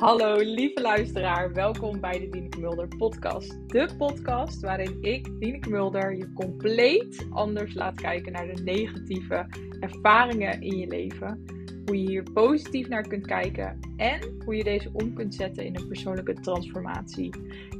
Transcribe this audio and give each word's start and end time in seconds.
Hallo 0.00 0.36
lieve 0.36 0.80
luisteraar, 0.80 1.52
welkom 1.52 2.00
bij 2.00 2.18
de 2.18 2.28
Dieneke 2.28 2.60
Mulder 2.60 2.88
podcast. 2.88 3.68
De 3.68 3.88
podcast 3.98 4.60
waarin 4.60 5.02
ik, 5.02 5.40
Dieneke 5.40 5.70
Mulder, 5.70 6.16
je 6.16 6.32
compleet 6.32 7.26
anders 7.30 7.74
laat 7.74 8.00
kijken 8.00 8.32
naar 8.32 8.46
de 8.46 8.62
negatieve 8.62 9.46
ervaringen 9.80 10.60
in 10.60 10.76
je 10.76 10.86
leven. 10.86 11.44
Hoe 11.84 12.02
je 12.02 12.08
hier 12.08 12.22
positief 12.22 12.88
naar 12.88 13.08
kunt 13.08 13.26
kijken 13.26 13.78
en 13.96 14.42
hoe 14.44 14.56
je 14.56 14.64
deze 14.64 14.90
om 14.92 15.14
kunt 15.14 15.34
zetten 15.34 15.64
in 15.64 15.76
een 15.76 15.88
persoonlijke 15.88 16.34
transformatie. 16.34 17.30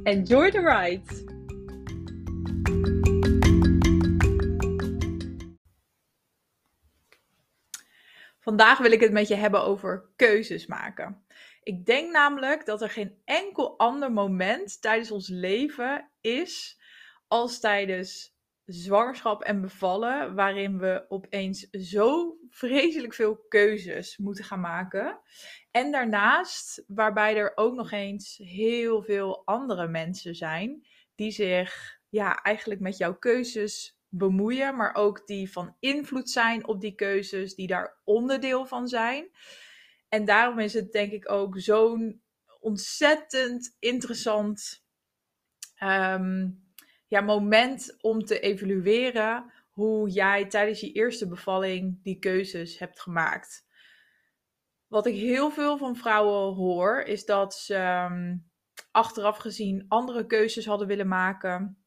Enjoy 0.03 0.51
the 0.51 0.59
ride! 0.59 1.39
Vandaag 8.39 8.77
wil 8.77 8.91
ik 8.91 8.99
het 8.99 9.11
met 9.11 9.27
je 9.27 9.35
hebben 9.35 9.63
over 9.63 10.09
keuzes 10.15 10.65
maken. 10.65 11.23
Ik 11.63 11.85
denk 11.85 12.11
namelijk 12.11 12.65
dat 12.65 12.81
er 12.81 12.89
geen 12.89 13.21
enkel 13.25 13.77
ander 13.77 14.11
moment 14.11 14.81
tijdens 14.81 15.11
ons 15.11 15.27
leven 15.29 16.11
is 16.21 16.79
als 17.27 17.59
tijdens 17.59 18.35
zwangerschap 18.65 19.41
en 19.41 19.61
bevallen, 19.61 20.35
waarin 20.35 20.79
we 20.79 21.05
opeens 21.09 21.69
zo 21.69 22.37
vreselijk 22.49 23.13
veel 23.13 23.45
keuzes 23.47 24.17
moeten 24.17 24.43
gaan 24.43 24.59
maken. 24.59 25.19
En 25.71 25.91
daarnaast, 25.91 26.83
waarbij 26.87 27.35
er 27.37 27.51
ook 27.55 27.75
nog 27.75 27.91
eens 27.91 28.37
heel 28.43 29.01
veel 29.01 29.41
andere 29.45 29.87
mensen 29.87 30.35
zijn 30.35 30.87
die 31.15 31.31
zich 31.31 31.99
ja, 32.09 32.41
eigenlijk 32.41 32.81
met 32.81 32.97
jouw 32.97 33.15
keuzes 33.15 33.99
bemoeien, 34.09 34.75
maar 34.75 34.95
ook 34.95 35.27
die 35.27 35.51
van 35.51 35.75
invloed 35.79 36.29
zijn 36.29 36.67
op 36.67 36.81
die 36.81 36.95
keuzes, 36.95 37.55
die 37.55 37.67
daar 37.67 37.97
onderdeel 38.03 38.65
van 38.65 38.87
zijn. 38.87 39.29
En 40.11 40.25
daarom 40.25 40.59
is 40.59 40.73
het 40.73 40.91
denk 40.91 41.11
ik 41.11 41.31
ook 41.31 41.59
zo'n 41.59 42.21
ontzettend 42.59 43.75
interessant 43.79 44.85
ehm, 45.75 46.49
ja, 47.07 47.21
moment 47.21 47.97
om 48.01 48.25
te 48.25 48.39
evalueren 48.39 49.51
hoe 49.69 50.09
jij 50.09 50.45
tijdens 50.45 50.79
je 50.79 50.91
eerste 50.91 51.27
bevalling 51.27 52.03
die 52.03 52.19
keuzes 52.19 52.79
hebt 52.79 52.99
gemaakt. 52.99 53.65
Wat 54.87 55.05
ik 55.05 55.15
heel 55.15 55.51
veel 55.51 55.77
van 55.77 55.95
vrouwen 55.95 56.55
hoor, 56.55 57.01
is 57.01 57.25
dat 57.25 57.55
ze 57.55 57.75
ehm, 57.75 58.37
achteraf 58.91 59.37
gezien 59.37 59.85
andere 59.87 60.25
keuzes 60.25 60.65
hadden 60.65 60.87
willen 60.87 61.07
maken. 61.07 61.83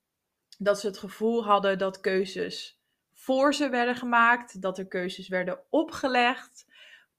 Dat 0.59 0.81
ze 0.81 0.87
het 0.87 0.99
gevoel 0.99 1.45
hadden 1.45 1.79
dat 1.79 2.01
keuzes 2.01 2.83
voor 3.13 3.55
ze 3.55 3.69
werden 3.69 3.97
gemaakt, 3.97 4.63
dat 4.63 4.79
er 4.79 4.87
keuzes 4.87 5.29
werden 5.29 5.65
opgelegd. 5.71 6.67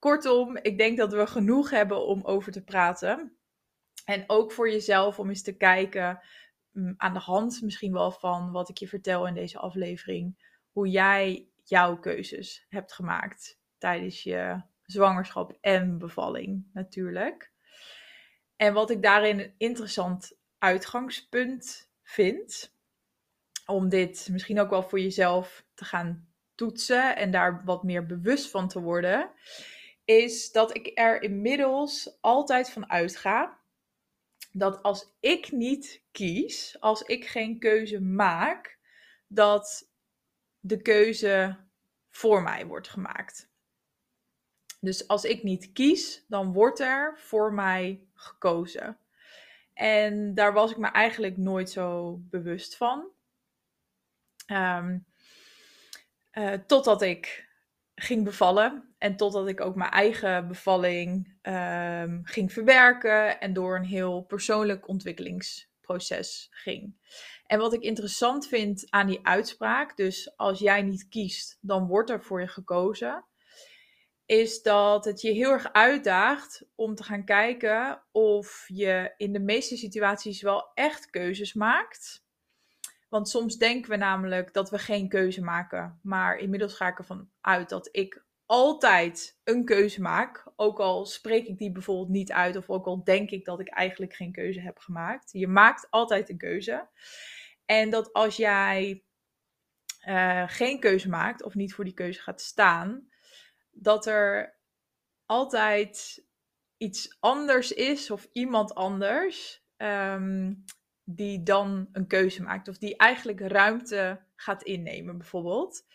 Kortom, 0.06 0.58
ik 0.58 0.78
denk 0.78 0.98
dat 0.98 1.14
we 1.14 1.28
genoeg 1.28 1.70
hebben 1.70 2.06
om 2.06 2.24
over 2.24 2.52
te 2.52 2.64
praten. 2.64 3.38
En 4.06 4.24
ook 4.28 4.52
voor 4.52 4.70
jezelf 4.70 5.20
om 5.20 5.30
eens 5.30 5.42
te 5.42 5.58
kijken, 5.58 6.20
mm, 6.72 6.94
aan 6.98 7.14
de 7.14 7.20
hand 7.20 7.62
misschien 7.62 7.94
wel 7.94 8.12
van 8.12 8.52
wat 8.52 8.70
ik 8.70 8.78
je 8.78 8.88
vertel 8.88 9.28
in 9.28 9.34
deze 9.34 9.60
aflevering, 9.60 10.50
hoe 10.72 10.90
jij 10.90 11.48
jouw 11.64 12.00
keuzes 12.00 12.66
hebt 12.70 12.94
gemaakt 12.94 13.60
tijdens 13.78 14.24
je 14.24 14.62
zwangerschap 14.84 15.58
en 15.62 15.98
bevalling 15.98 16.70
natuurlijk. 16.74 17.52
En 18.56 18.74
wat 18.74 18.90
ik 18.90 19.02
daarin 19.02 19.40
een 19.40 19.54
interessant 19.58 20.38
uitgangspunt 20.58 21.90
vind, 22.04 22.74
om 23.66 23.90
dit 23.90 24.28
misschien 24.32 24.60
ook 24.60 24.70
wel 24.70 24.84
voor 24.84 25.00
jezelf 25.00 25.66
te 25.74 25.86
gaan 25.86 26.28
toetsen 26.56 27.16
en 27.16 27.32
daar 27.32 27.62
wat 27.64 27.84
meer 27.84 28.06
bewust 28.06 28.50
van 28.50 28.68
te 28.68 28.82
worden, 28.82 29.32
is 30.06 30.52
dat 30.52 30.76
ik 30.76 30.92
er 30.94 31.22
inmiddels 31.22 32.18
altijd 32.22 32.70
van 32.70 32.90
uitga 32.90 33.60
dat 34.52 34.84
als 34.84 35.16
ik 35.20 35.52
niet 35.52 36.02
kies, 36.12 36.78
als 36.80 37.02
ik 37.02 37.28
geen 37.28 37.60
keuze 37.60 38.02
maak, 38.02 38.78
dat 39.28 39.90
de 40.60 40.82
keuze 40.82 41.58
voor 42.10 42.42
mij 42.44 42.66
wordt 42.66 42.88
gemaakt. 42.88 43.50
Dus 44.80 45.08
als 45.08 45.24
ik 45.24 45.44
niet 45.44 45.72
kies, 45.74 46.26
dan 46.28 46.54
wordt 46.54 46.80
er 46.80 47.20
voor 47.20 47.54
mij 47.54 48.04
gekozen. 48.14 48.98
En 49.74 50.34
daar 50.34 50.54
was 50.54 50.72
ik 50.72 50.78
me 50.78 50.88
eigenlijk 50.88 51.38
nooit 51.38 51.70
zo 51.70 52.18
bewust 52.22 52.78
van. 52.78 53.08
Um, 54.48 55.06
uh, 56.34 56.54
totdat 56.54 57.02
ik 57.02 57.45
ging 57.96 58.24
bevallen. 58.24 58.96
En 58.98 59.16
totdat 59.16 59.48
ik 59.48 59.62
ook 59.62 59.76
mijn 59.76 59.92
eigen 59.92 60.48
bevalling 60.48 61.38
um, 61.42 62.22
ging 62.24 62.54
verwerken 62.54 63.40
en 63.40 63.54
door 63.54 63.76
een 63.76 63.86
heel 63.86 64.22
persoonlijk 64.22 64.88
ontwikkelingsproces 64.88 66.48
ging. 66.52 66.96
En 67.46 67.60
wat 67.60 67.74
ik 67.74 67.82
interessant 67.82 68.48
vind 68.48 68.88
aan 68.90 69.08
die 69.08 69.26
uitspraak, 69.26 69.98
dus 69.98 70.38
als 70.38 70.60
jij 70.60 70.82
niet 70.82 71.08
kiest, 71.08 71.58
dan 71.62 71.88
wordt 71.88 72.10
er 72.10 72.24
voor 72.24 72.42
je 72.42 72.48
gekozen, 72.48 73.26
is 74.26 74.62
dat 74.62 75.06
het 75.06 75.22
je 75.22 75.32
heel 75.32 75.52
erg 75.52 75.74
uitdaagt 75.74 76.66
om 76.76 76.96
te 76.96 77.04
gaan 77.04 77.26
kijken 77.26 78.04
of 78.12 78.66
je 78.68 79.14
in 79.18 79.34
de 79.34 79.40
meeste 79.40 79.78
situaties 79.78 80.42
wel 80.42 80.72
echt 80.74 81.10
keuzes 81.10 81.54
maakt. 81.54 82.25
Want 83.16 83.30
soms 83.30 83.58
denken 83.58 83.90
we 83.90 83.98
namelijk 83.98 84.54
dat 84.54 84.70
we 84.70 84.78
geen 84.78 85.10
keuze 85.10 85.42
maken. 85.42 86.00
Maar 86.04 86.38
inmiddels 86.38 86.74
ga 86.74 86.88
ik 86.88 86.98
ervan 86.98 87.30
uit 87.42 87.70
dat 87.70 87.90
ik 87.92 88.26
altijd 88.46 89.40
een 89.44 89.66
keuze 89.66 90.02
maak. 90.02 90.52
Ook 90.56 90.80
al 90.80 91.06
spreek 91.06 91.48
ik 91.48 91.58
die 91.58 91.72
bijvoorbeeld 91.72 92.10
niet 92.10 92.32
uit, 92.32 92.56
of 92.56 92.70
ook 92.70 92.86
al 92.86 93.04
denk 93.04 93.30
ik 93.30 93.46
dat 93.46 93.60
ik 93.60 93.68
eigenlijk 93.68 94.14
geen 94.14 94.32
keuze 94.32 94.60
heb 94.60 94.78
gemaakt. 94.78 95.32
Je 95.32 95.48
maakt 95.48 95.88
altijd 95.90 96.30
een 96.30 96.38
keuze. 96.38 96.88
En 97.66 97.90
dat 97.90 98.14
als 98.14 98.36
jij 98.38 99.04
uh, 100.08 100.44
geen 100.48 100.80
keuze 100.80 101.10
maakt, 101.10 101.44
of 101.44 101.54
niet 101.54 101.74
voor 101.74 101.84
die 101.84 101.94
keuze 101.94 102.22
gaat 102.22 102.42
staan, 102.42 103.10
dat 103.72 104.06
er 104.06 104.56
altijd 105.26 106.26
iets 106.78 107.18
anders 107.20 107.72
is, 107.72 108.12
of 108.12 108.28
iemand 108.32 108.74
anders, 108.74 109.66
um, 109.78 110.64
die 111.06 111.44
dan 111.44 111.90
een 111.92 112.08
keuze 112.08 112.44
maakt. 112.44 112.68
Of 112.68 112.78
die 112.78 112.98
eigenlijk 112.98 113.40
ruimte 113.40 114.22
gaat 114.36 114.64
innemen, 114.64 115.18
bijvoorbeeld. 115.18 115.86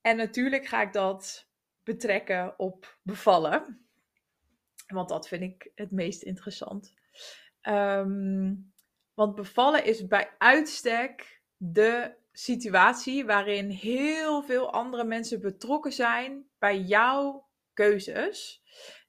En 0.00 0.16
natuurlijk 0.16 0.66
ga 0.66 0.82
ik 0.82 0.92
dat 0.92 1.48
betrekken 1.82 2.58
op 2.58 2.98
bevallen. 3.02 3.86
Want 4.86 5.08
dat 5.08 5.28
vind 5.28 5.42
ik 5.42 5.70
het 5.74 5.90
meest 5.90 6.22
interessant. 6.22 6.94
Um, 7.62 8.72
want 9.14 9.34
bevallen 9.34 9.84
is 9.84 10.06
bij 10.06 10.34
uitstek 10.38 11.42
de 11.56 12.14
situatie 12.32 13.24
waarin 13.24 13.68
heel 13.70 14.42
veel 14.42 14.72
andere 14.72 15.04
mensen 15.04 15.40
betrokken 15.40 15.92
zijn 15.92 16.46
bij 16.58 16.80
jouw 16.80 17.48
keuzes. 17.72 18.62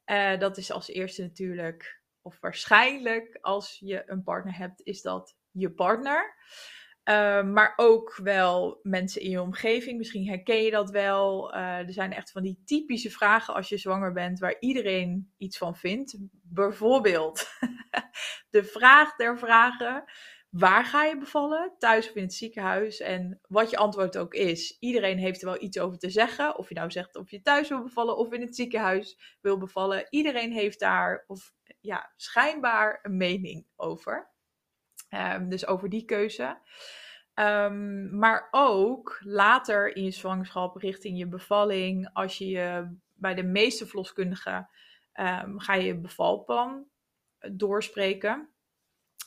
Uh, 0.06 0.40
dat 0.40 0.58
is 0.58 0.72
als 0.72 0.88
eerste 0.88 1.22
natuurlijk, 1.22 2.02
of 2.26 2.38
waarschijnlijk 2.40 3.38
als 3.42 3.78
je 3.80 4.04
een 4.06 4.24
partner 4.24 4.58
hebt, 4.58 4.82
is 4.84 5.02
dat 5.02 5.36
je 5.52 5.72
partner. 5.72 6.36
Ehm, 7.04 7.54
maar 7.54 7.74
ook 7.76 8.20
wel 8.24 8.80
mensen 8.84 9.22
in 9.22 9.30
je 9.30 9.42
omgeving. 9.42 9.98
Misschien 9.98 10.28
herken 10.28 10.64
je 10.64 10.72
dat 10.72 10.90
wel. 10.90 11.56
Uh, 11.56 11.78
er 11.78 11.94
zijn 11.94 12.14
echt 12.14 12.32
van 12.32 12.42
die 12.42 12.62
typische 12.66 13.12
vragen 13.12 13.54
als 13.54 13.70
je 13.70 13.78
zwanger 13.78 14.14
bent, 14.14 14.40
waar 14.40 14.56
iedereen 14.60 15.34
iets 15.38 15.58
van 15.58 15.76
vindt. 15.76 16.18
Bijvoorbeeld 16.32 17.48
de 18.50 18.64
vraag 18.64 19.16
der 19.16 19.38
vragen. 19.38 20.04
Waar 20.50 20.86
ga 20.86 21.04
je 21.04 21.18
bevallen? 21.18 21.74
Thuis 21.78 22.10
of 22.10 22.16
in 22.16 22.24
het 22.24 22.34
ziekenhuis? 22.34 23.00
En 23.00 23.40
wat 23.48 23.70
je 23.70 23.78
antwoord 23.78 24.18
ook 24.18 24.34
is, 24.34 24.78
iedereen 24.80 25.18
heeft 25.18 25.42
er 25.42 25.48
wel 25.48 25.62
iets 25.62 25.80
over 25.80 25.98
te 25.98 26.10
zeggen. 26.10 26.58
Of 26.58 26.70
je 26.70 26.76
nou 26.76 26.92
zegt 26.92 27.16
of 27.16 27.32
je 27.32 27.42
thuis 27.42 27.70
wil 27.70 27.84
bevallen 27.84 28.18
of 28.18 28.32
in 28.32 28.42
het 28.42 28.56
ziekenhuis 28.56 29.38
wil 29.42 29.58
bevallen. 29.58 30.08
Iedereen 30.10 30.52
heeft 30.52 30.80
daar, 30.80 31.24
of 31.28 31.54
ja, 31.86 32.12
schijnbaar 32.16 33.00
een 33.04 33.18
mening 33.18 33.66
over. 33.76 34.28
Um, 35.10 35.50
dus 35.50 35.68
over 35.68 35.90
die 35.90 36.06
keuze. 36.06 36.58
Um, 37.34 38.18
maar 38.18 38.48
ook 38.52 39.20
later 39.24 39.96
in 39.96 40.04
je 40.04 40.12
zwangerschap, 40.12 40.76
richting 40.76 41.18
je 41.18 41.28
bevalling, 41.28 42.10
als 42.14 42.38
je 42.38 42.48
je 42.48 42.98
bij 43.14 43.36
de 43.36 43.44
meeste 43.44 43.88
verloskundigen 43.88 44.70
um, 45.14 45.60
ga 45.60 45.74
je 45.74 46.00
bevalplan 46.00 46.86
doorspreken. 47.52 48.50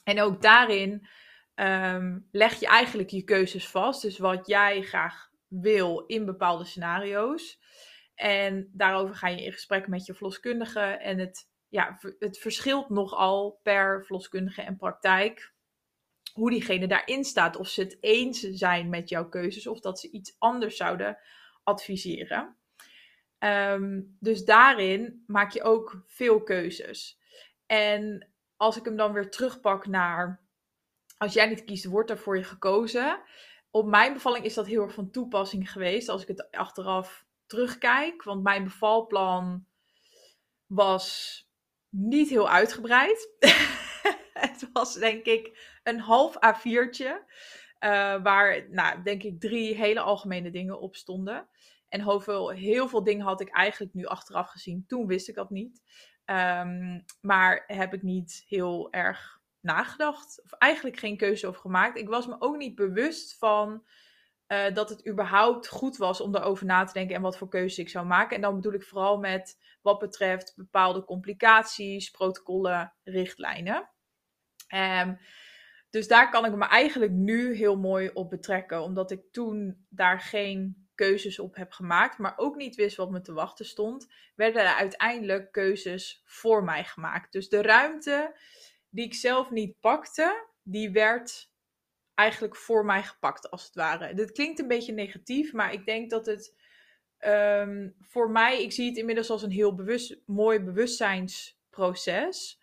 En 0.04 0.20
ook 0.20 0.42
daarin 0.42 1.08
leg 2.30 2.60
je 2.60 2.66
eigenlijk 2.66 3.10
je 3.10 3.22
keuzes 3.22 3.68
vast. 3.68 4.02
Dus 4.02 4.18
wat 4.18 4.46
jij 4.46 4.82
graag 4.82 5.30
wil 5.48 6.04
in 6.06 6.24
bepaalde 6.24 6.64
scenario's. 6.64 7.60
En 8.14 8.70
daarover 8.72 9.14
ga 9.14 9.28
je 9.28 9.44
in 9.44 9.52
gesprek 9.52 9.88
met 9.88 10.06
je 10.06 10.14
verloskundige. 10.14 10.80
En 10.80 11.18
het, 11.18 11.47
ja, 11.68 11.98
het 12.18 12.38
verschilt 12.38 12.88
nogal 12.88 13.60
per 13.62 14.04
verloskundige 14.04 14.62
en 14.62 14.76
praktijk 14.76 15.52
hoe 16.32 16.50
diegene 16.50 16.86
daarin 16.86 17.24
staat. 17.24 17.56
Of 17.56 17.68
ze 17.68 17.80
het 17.80 17.96
eens 18.00 18.40
zijn 18.40 18.88
met 18.88 19.08
jouw 19.08 19.28
keuzes 19.28 19.66
of 19.66 19.80
dat 19.80 20.00
ze 20.00 20.10
iets 20.10 20.34
anders 20.38 20.76
zouden 20.76 21.18
adviseren. 21.62 22.56
Um, 23.38 24.16
dus 24.20 24.44
daarin 24.44 25.24
maak 25.26 25.52
je 25.52 25.62
ook 25.62 26.02
veel 26.06 26.42
keuzes. 26.42 27.18
En 27.66 28.28
als 28.56 28.76
ik 28.76 28.84
hem 28.84 28.96
dan 28.96 29.12
weer 29.12 29.30
terugpak 29.30 29.86
naar, 29.86 30.40
als 31.18 31.32
jij 31.32 31.46
niet 31.46 31.64
kiest, 31.64 31.84
wordt 31.84 32.10
er 32.10 32.18
voor 32.18 32.36
je 32.36 32.44
gekozen. 32.44 33.20
Op 33.70 33.86
mijn 33.86 34.12
bevalling 34.12 34.44
is 34.44 34.54
dat 34.54 34.66
heel 34.66 34.82
erg 34.82 34.94
van 34.94 35.10
toepassing 35.10 35.72
geweest, 35.72 36.08
als 36.08 36.22
ik 36.22 36.28
het 36.28 36.50
achteraf 36.50 37.26
terugkijk. 37.46 38.22
Want 38.22 38.42
mijn 38.42 38.64
bevalplan 38.64 39.66
was 40.66 41.47
niet 41.88 42.28
heel 42.28 42.48
uitgebreid. 42.48 43.28
het 44.32 44.68
was 44.72 44.94
denk 44.94 45.24
ik 45.24 45.78
een 45.82 46.00
half 46.00 46.34
A4'tje. 46.34 47.26
Uh, 47.84 48.22
waar, 48.22 48.66
nou, 48.70 49.02
denk 49.02 49.22
ik, 49.22 49.40
drie 49.40 49.74
hele 49.74 50.00
algemene 50.00 50.50
dingen 50.50 50.80
op 50.80 50.96
stonden. 50.96 51.48
En 51.88 52.02
heel 52.02 52.20
veel, 52.20 52.48
heel 52.48 52.88
veel 52.88 53.04
dingen 53.04 53.26
had 53.26 53.40
ik 53.40 53.48
eigenlijk 53.48 53.94
nu 53.94 54.04
achteraf 54.04 54.48
gezien. 54.50 54.84
Toen 54.86 55.06
wist 55.06 55.28
ik 55.28 55.34
dat 55.34 55.50
niet. 55.50 55.82
Um, 56.24 57.04
maar 57.20 57.64
heb 57.66 57.94
ik 57.94 58.02
niet 58.02 58.44
heel 58.48 58.92
erg 58.92 59.40
nagedacht. 59.60 60.42
Of 60.44 60.52
eigenlijk 60.52 60.98
geen 60.98 61.16
keuze 61.16 61.46
over 61.46 61.60
gemaakt. 61.60 61.98
Ik 61.98 62.08
was 62.08 62.26
me 62.26 62.36
ook 62.38 62.56
niet 62.56 62.74
bewust 62.74 63.38
van 63.38 63.84
uh, 64.48 64.74
dat 64.74 64.88
het 64.88 65.08
überhaupt 65.08 65.68
goed 65.68 65.96
was 65.96 66.20
om 66.20 66.32
daarover 66.32 66.66
na 66.66 66.84
te 66.84 66.92
denken 66.92 67.16
en 67.16 67.22
wat 67.22 67.38
voor 67.38 67.48
keuze 67.48 67.80
ik 67.80 67.88
zou 67.88 68.06
maken. 68.06 68.36
En 68.36 68.42
dan 68.42 68.54
bedoel 68.54 68.72
ik 68.72 68.84
vooral 68.84 69.18
met 69.18 69.58
wat 69.82 69.98
betreft 69.98 70.52
bepaalde 70.56 71.04
complicaties, 71.04 72.10
protocollen, 72.10 72.94
richtlijnen. 73.02 73.90
Um, 74.74 75.18
dus 75.90 76.08
daar 76.08 76.30
kan 76.30 76.44
ik 76.44 76.54
me 76.54 76.66
eigenlijk 76.66 77.12
nu 77.12 77.54
heel 77.54 77.76
mooi 77.76 78.10
op 78.14 78.30
betrekken, 78.30 78.82
omdat 78.82 79.10
ik 79.10 79.22
toen 79.32 79.86
daar 79.88 80.20
geen 80.20 80.88
keuzes 80.94 81.38
op 81.38 81.56
heb 81.56 81.72
gemaakt, 81.72 82.18
maar 82.18 82.34
ook 82.36 82.56
niet 82.56 82.74
wist 82.76 82.96
wat 82.96 83.10
me 83.10 83.20
te 83.20 83.32
wachten 83.32 83.64
stond, 83.64 84.12
werden 84.34 84.62
er 84.62 84.74
uiteindelijk 84.74 85.52
keuzes 85.52 86.22
voor 86.24 86.64
mij 86.64 86.84
gemaakt. 86.84 87.32
Dus 87.32 87.48
de 87.48 87.62
ruimte 87.62 88.36
die 88.88 89.04
ik 89.04 89.14
zelf 89.14 89.50
niet 89.50 89.80
pakte, 89.80 90.46
die 90.62 90.90
werd 90.90 91.47
eigenlijk 92.18 92.56
voor 92.56 92.84
mij 92.84 93.02
gepakt, 93.02 93.50
als 93.50 93.64
het 93.64 93.74
ware. 93.74 94.14
Dit 94.14 94.32
klinkt 94.32 94.58
een 94.58 94.68
beetje 94.68 94.92
negatief, 94.92 95.52
maar 95.52 95.72
ik 95.72 95.86
denk 95.86 96.10
dat 96.10 96.26
het 96.26 96.56
um, 97.26 97.94
voor 98.00 98.30
mij, 98.30 98.62
ik 98.62 98.72
zie 98.72 98.88
het 98.88 98.96
inmiddels 98.96 99.30
als 99.30 99.42
een 99.42 99.50
heel 99.50 99.74
bewust, 99.74 100.20
mooi 100.26 100.60
bewustzijnsproces. 100.60 102.60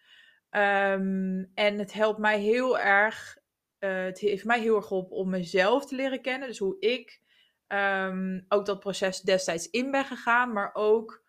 Um, 0.50 1.52
en 1.54 1.80
het 1.80 1.94
helpt 1.94 2.20
mij 2.20 2.40
heel 2.40 2.80
erg, 2.80 3.38
uh, 3.80 4.04
het 4.04 4.20
heeft 4.20 4.46
mij 4.46 4.60
heel 4.60 4.76
erg 4.76 4.86
geholpen 4.86 5.16
om 5.16 5.30
mezelf 5.30 5.86
te 5.86 5.96
leren 5.96 6.22
kennen. 6.22 6.48
Dus 6.48 6.60
hoe 6.60 6.80
ik 6.80 7.22
um, 7.68 8.46
ook 8.48 8.66
dat 8.66 8.80
proces 8.80 9.22
destijds 9.22 9.70
in 9.70 9.92
ben 9.92 10.06
gegaan, 10.06 10.54
maar 10.54 10.70
ook, 10.74 11.24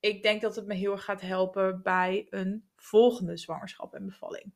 ik 0.00 0.22
denk 0.22 0.40
dat 0.40 0.56
het 0.56 0.66
me 0.66 0.74
heel 0.74 0.92
erg 0.92 1.04
gaat 1.04 1.20
helpen 1.20 1.82
bij 1.82 2.26
een 2.30 2.68
volgende 2.76 3.36
zwangerschap 3.36 3.94
en 3.94 4.06
bevalling. 4.06 4.52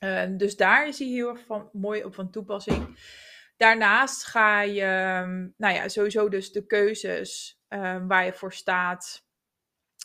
Uh, 0.00 0.24
dus 0.30 0.56
daar 0.56 0.88
is 0.88 0.98
hij 0.98 1.08
heel 1.08 1.28
erg 1.28 1.44
van, 1.46 1.68
mooi 1.72 2.04
op 2.04 2.14
van 2.14 2.30
toepassing. 2.30 2.98
Daarnaast 3.56 4.24
ga 4.24 4.62
je, 4.62 4.82
nou 5.56 5.74
ja, 5.74 5.88
sowieso 5.88 6.28
dus 6.28 6.52
de 6.52 6.66
keuzes 6.66 7.60
uh, 7.68 8.06
waar 8.06 8.24
je 8.24 8.32
voor 8.32 8.52
staat 8.52 9.28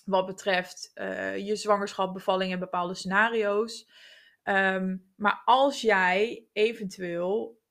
wat 0.06 0.26
betreft 0.26 0.92
uh, 0.96 1.38
je 1.38 1.56
zwangerschap, 1.56 2.14
bevalling 2.14 2.52
en 2.52 2.60
bepaalde 2.60 2.94
scenario's. 2.94 3.90
Maar 5.16 5.42
als 5.46 5.82
jij 5.82 6.48
eventueel 6.54 7.62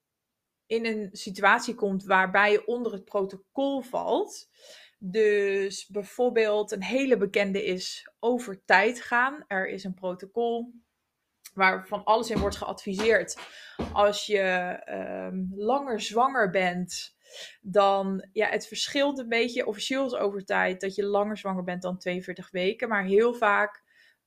in 0.67 0.87
een 0.87 1.09
situatie 1.13 1.75
komt 1.75 2.05
waarbij 2.05 2.53
je 2.53 2.67
onder 2.67 2.93
het 2.93 3.05
protocol 3.05 3.81
valt, 3.81 4.51
dus 4.99 5.87
bijvoorbeeld 5.87 6.73
een 6.73 6.83
hele 6.83 7.17
bekende 7.17 7.65
is 7.65 8.13
over 8.19 8.65
tijd 8.65 9.01
gaan. 9.01 9.45
Er 9.47 9.69
is 9.69 9.85
een 9.85 9.95
protocol 9.95 10.73
waar 11.55 11.87
van 11.87 12.05
alles 12.05 12.31
in 12.31 12.39
wordt 12.39 12.57
geadviseerd. 12.57 13.39
Als 13.93 14.27
je 14.27 14.79
um, 15.31 15.53
langer 15.55 16.01
zwanger 16.01 16.51
bent, 16.51 17.17
dan 17.61 18.29
ja, 18.33 18.49
het 18.49 18.67
verschilt 18.67 19.19
een 19.19 19.29
beetje. 19.29 19.67
Officieel 19.67 20.07
is 20.07 20.15
over 20.15 20.45
tijd 20.45 20.81
dat 20.81 20.95
je 20.95 21.05
langer 21.05 21.39
zwanger 21.39 21.65
bent 21.65 21.83
dan 21.83 21.99
42 21.99 22.51
weken. 22.51 22.89
Maar 22.89 23.05
heel 23.05 23.35
vaak 23.35 23.83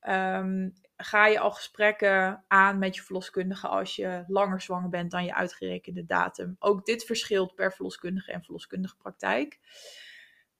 um, 0.08 0.72
ga 0.96 1.26
je 1.26 1.38
al 1.38 1.50
gesprekken 1.50 2.44
aan 2.48 2.78
met 2.78 2.96
je 2.96 3.02
verloskundige 3.02 3.68
als 3.68 3.96
je 3.96 4.24
langer 4.26 4.60
zwanger 4.60 4.88
bent 4.88 5.10
dan 5.10 5.24
je 5.24 5.34
uitgerekende 5.34 6.06
datum. 6.06 6.56
Ook 6.58 6.84
dit 6.84 7.04
verschilt 7.04 7.54
per 7.54 7.72
verloskundige 7.72 8.32
en 8.32 8.42
verloskundige 8.42 8.96
praktijk. 8.96 9.58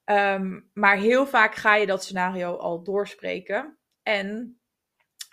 Um, 0.05 0.69
maar 0.73 0.97
heel 0.97 1.27
vaak 1.27 1.55
ga 1.55 1.75
je 1.75 1.85
dat 1.85 2.03
scenario 2.03 2.55
al 2.55 2.83
doorspreken. 2.83 3.77
En 4.03 4.58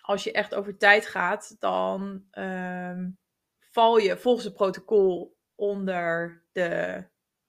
als 0.06 0.24
je 0.24 0.32
echt 0.32 0.54
over 0.54 0.76
tijd 0.76 1.06
gaat, 1.06 1.56
dan 1.58 2.24
um, 2.32 3.18
val 3.58 3.96
je 3.98 4.16
volgens 4.16 4.44
het 4.44 4.54
protocol 4.54 5.38
onder 5.54 6.44
de 6.52 7.04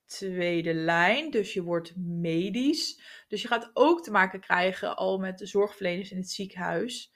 tweede 0.06 0.74
lijn. 0.74 1.32
Dus 1.32 1.54
je 1.54 1.64
wordt 1.64 1.94
medisch. 1.98 3.02
Dus 3.28 3.42
je 3.42 3.48
gaat 3.48 3.70
ook 3.74 4.04
te 4.04 4.12
maken 4.12 4.40
krijgen 4.40 4.96
al 4.96 5.20
met 5.20 5.38
de 5.38 5.46
zorgverleners 5.46 6.12
in 6.12 6.18
het 6.18 6.30
ziekenhuis. 6.30 7.14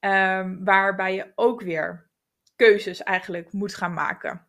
Um, 0.00 0.64
waarbij 0.64 1.14
je 1.14 1.32
ook 1.34 1.60
weer 1.60 2.10
keuzes 2.56 3.02
eigenlijk 3.02 3.52
moet 3.52 3.74
gaan 3.74 3.94
maken. 3.94 4.48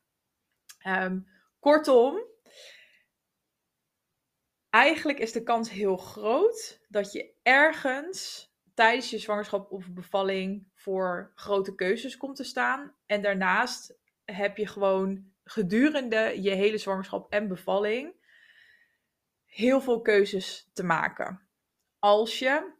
Um, 0.87 1.27
kortom, 1.59 2.23
eigenlijk 4.69 5.19
is 5.19 5.31
de 5.31 5.43
kans 5.43 5.69
heel 5.69 5.97
groot 5.97 6.85
dat 6.87 7.11
je 7.11 7.33
ergens 7.43 8.53
tijdens 8.75 9.09
je 9.09 9.17
zwangerschap 9.17 9.71
of 9.71 9.91
bevalling 9.91 10.67
voor 10.73 11.31
grote 11.35 11.75
keuzes 11.75 12.17
komt 12.17 12.35
te 12.35 12.43
staan. 12.43 12.95
En 13.05 13.21
daarnaast 13.21 13.97
heb 14.25 14.57
je 14.57 14.67
gewoon 14.67 15.33
gedurende 15.43 16.41
je 16.41 16.49
hele 16.49 16.77
zwangerschap 16.77 17.31
en 17.31 17.47
bevalling 17.47 18.13
heel 19.45 19.81
veel 19.81 20.01
keuzes 20.01 20.69
te 20.73 20.83
maken. 20.83 21.47
Als 21.99 22.39
je 22.39 22.73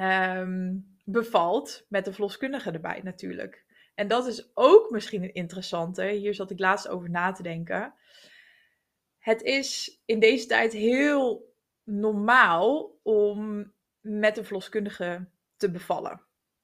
um, 0.00 0.96
bevalt 1.04 1.86
met 1.88 2.04
de 2.04 2.12
verloskundige 2.12 2.70
erbij 2.70 3.00
natuurlijk. 3.02 3.64
En 3.94 4.08
dat 4.08 4.26
is 4.26 4.50
ook 4.54 4.90
misschien 4.90 5.22
een 5.22 5.34
interessante. 5.34 6.04
Hier 6.04 6.34
zat 6.34 6.50
ik 6.50 6.58
laatst 6.58 6.88
over 6.88 7.10
na 7.10 7.32
te 7.32 7.42
denken. 7.42 7.94
Het 9.18 9.42
is 9.42 10.00
in 10.04 10.20
deze 10.20 10.46
tijd 10.46 10.72
heel 10.72 11.54
normaal 11.84 12.98
om 13.02 13.72
met 14.08 14.36
een 14.36 14.44
verloskundige 14.44 15.28
te 15.56 15.70
bevallen. 15.70 16.22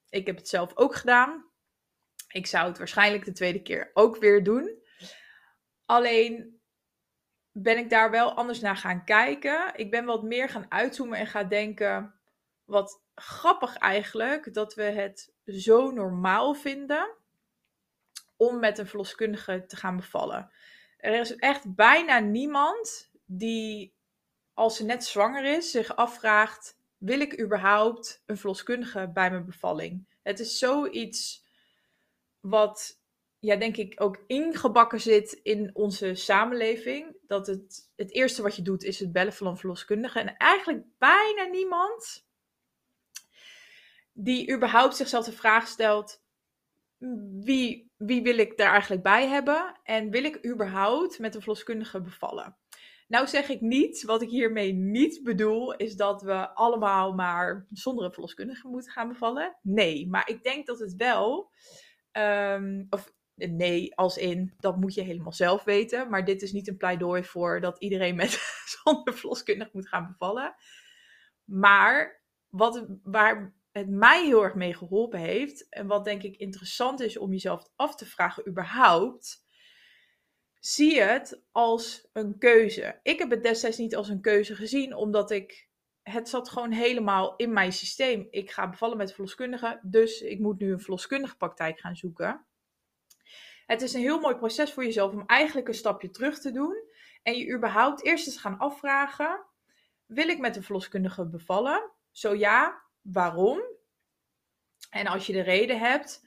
Ik 0.09 0.27
heb 0.27 0.37
het 0.37 0.49
zelf 0.49 0.77
ook 0.77 0.95
gedaan. 0.95 1.45
Ik 2.29 2.47
zou 2.47 2.69
het 2.69 2.79
waarschijnlijk 2.79 3.25
de 3.25 3.33
tweede 3.33 3.63
keer 3.63 3.91
ook 3.95 4.17
weer 4.17 4.45
doen. 4.45 4.83
Alleen 5.85 6.61
ben 7.53 7.79
ik 7.79 7.91
daar 7.91 8.11
wel 8.11 8.35
anders 8.35 8.61
naar 8.61 8.77
gaan 8.77 9.05
kijken. 9.05 9.73
Ik 9.77 9.91
ben 9.91 10.05
wat 10.05 10.23
meer 10.23 10.49
gaan 10.49 10.71
uitzoomen 10.71 11.19
en 11.19 11.27
gaan 11.27 11.49
denken: 11.49 12.15
wat 12.65 13.03
grappig 13.15 13.77
eigenlijk 13.77 14.55
dat 14.55 14.75
we 14.75 14.83
het 14.83 15.35
zo 15.47 15.91
normaal 15.91 16.55
vinden 16.55 17.17
om 18.37 18.59
met 18.59 18.79
een 18.79 18.87
verloskundige 18.87 19.65
te 19.67 19.77
gaan 19.77 19.97
bevallen. 19.97 20.51
Er 20.97 21.21
is 21.21 21.37
echt 21.37 21.75
bijna 21.75 22.19
niemand 22.19 23.11
die, 23.25 23.95
als 24.55 24.77
ze 24.77 24.85
net 24.85 25.05
zwanger 25.05 25.45
is, 25.45 25.71
zich 25.71 25.97
afvraagt: 25.97 26.79
wil 27.05 27.21
ik 27.21 27.41
überhaupt 27.41 28.23
een 28.27 28.37
verloskundige 28.37 29.11
bij 29.15 29.31
mijn 29.31 29.45
bevalling? 29.45 30.05
Het 30.23 30.41
is 30.41 30.59
zoiets 30.59 31.45
wat, 32.41 33.01
ja, 33.39 33.57
denk 33.57 33.77
ik, 33.77 34.01
ook 34.03 34.25
ingebakken 34.27 35.01
zit 35.01 35.33
in 35.33 35.71
onze 35.75 36.15
samenleving. 36.15 37.17
Dat 37.27 37.47
het, 37.47 37.91
het 37.97 38.13
eerste 38.13 38.43
wat 38.43 38.57
je 38.57 38.63
doet 38.63 38.83
is 38.83 39.01
het 39.01 39.13
bellen 39.13 39.33
van 39.33 39.47
een 39.47 39.57
verloskundige. 39.57 40.21
En 40.21 40.37
eigenlijk 40.37 40.85
bijna 40.99 41.45
niemand 41.45 42.27
die 44.13 44.53
überhaupt 44.53 44.97
zichzelf 44.97 45.25
de 45.25 45.33
vraag 45.33 45.67
stelt: 45.69 46.23
wie, 47.41 47.91
wie 47.97 48.23
wil 48.23 48.39
ik 48.39 48.57
daar 48.57 48.73
eigenlijk 48.73 49.03
bij 49.03 49.29
hebben? 49.29 49.81
En 49.83 50.11
wil 50.11 50.25
ik 50.25 50.47
überhaupt 50.47 51.19
met 51.19 51.35
een 51.35 51.41
verloskundige 51.41 52.01
bevallen? 52.01 52.57
Nou 53.07 53.27
zeg 53.27 53.49
ik 53.49 53.61
niet, 53.61 54.03
wat 54.03 54.23
ik 54.23 54.31
hiermee 54.31 54.73
niet 54.73 55.23
bedoel, 55.23 55.75
is 55.75 55.97
dat 55.97 56.23
we 56.23 56.55
allemaal 56.55 57.15
maar 57.15 57.67
zonder 57.71 58.05
een 58.05 58.13
verloskundige 58.13 58.69
moeten 58.69 58.93
gaan 58.93 59.09
bevallen. 59.09 59.57
Nee, 59.63 60.09
maar 60.09 60.29
ik 60.29 60.43
denk 60.43 60.67
dat 60.67 60.79
het 60.79 60.95
wel, 60.97 61.51
um, 62.13 62.87
of 62.91 63.13
nee, 63.35 63.97
als 63.97 64.17
in, 64.17 64.55
dat 64.59 64.77
moet 64.77 64.95
je 64.95 65.03
helemaal 65.03 65.33
zelf 65.33 65.65
weten. 65.65 66.11
Maar 66.11 66.25
dit 66.25 66.43
is 66.43 66.53
niet 66.53 66.69
een 66.69 66.77
pleidooi 66.77 67.25
voor 67.25 67.61
dat 67.61 67.79
iedereen 67.79 68.17
met 68.17 68.31
zonder 68.83 69.15
verloskundige 69.15 69.71
moet 69.73 69.89
gaan 69.89 70.07
bevallen. 70.07 70.55
Maar 71.45 72.23
wat, 72.49 72.87
waar 73.03 73.55
het 73.73 73.89
mij 73.89 74.25
heel 74.25 74.43
erg 74.43 74.55
mee 74.55 74.75
geholpen 74.75 75.19
heeft, 75.19 75.69
en 75.69 75.87
wat 75.87 76.05
denk 76.05 76.23
ik 76.23 76.37
interessant 76.37 77.01
is 77.01 77.19
om 77.19 77.31
jezelf 77.31 77.69
af 77.77 77.97
te 77.97 78.07
vragen 78.07 78.49
überhaupt, 78.49 79.44
zie 80.67 81.01
het 81.01 81.43
als 81.53 82.09
een 82.13 82.39
keuze. 82.39 83.01
Ik 83.03 83.19
heb 83.19 83.31
het 83.31 83.43
destijds 83.43 83.79
niet 83.79 83.97
als 83.97 84.09
een 84.09 84.21
keuze 84.21 84.55
gezien, 84.55 84.95
omdat 84.95 85.31
ik 85.31 85.69
het 86.03 86.29
zat 86.29 86.49
gewoon 86.49 86.73
helemaal 86.73 87.37
in 87.37 87.53
mijn 87.53 87.73
systeem. 87.73 88.27
Ik 88.31 88.51
ga 88.51 88.69
bevallen 88.69 88.97
met 88.97 89.13
verloskundige, 89.13 89.81
dus 89.83 90.21
ik 90.21 90.41
moet 90.41 90.59
nu 90.59 90.73
een 90.73 90.81
verloskundige 90.81 91.37
praktijk 91.37 91.79
gaan 91.79 91.97
zoeken. 91.97 92.47
Het 93.67 93.83
is 93.83 93.93
een 93.93 94.01
heel 94.01 94.21
mooi 94.21 94.37
proces 94.37 94.73
voor 94.73 94.85
jezelf 94.85 95.13
om 95.13 95.27
eigenlijk 95.27 95.69
een 95.69 95.75
stapje 95.75 96.11
terug 96.11 96.41
te 96.41 96.53
doen. 96.53 96.77
En 97.23 97.37
je 97.37 97.55
überhaupt 97.55 98.05
eerst 98.05 98.27
eens 98.27 98.37
gaan 98.37 98.59
afvragen: 98.59 99.45
wil 100.07 100.29
ik 100.29 100.39
met 100.39 100.57
een 100.57 100.63
verloskundige 100.63 101.27
bevallen? 101.27 101.91
Zo 102.11 102.35
ja, 102.35 102.83
waarom? 103.01 103.63
En 104.91 105.07
als 105.07 105.27
je 105.27 105.33
de 105.33 105.43
reden 105.43 105.79
hebt, 105.79 106.27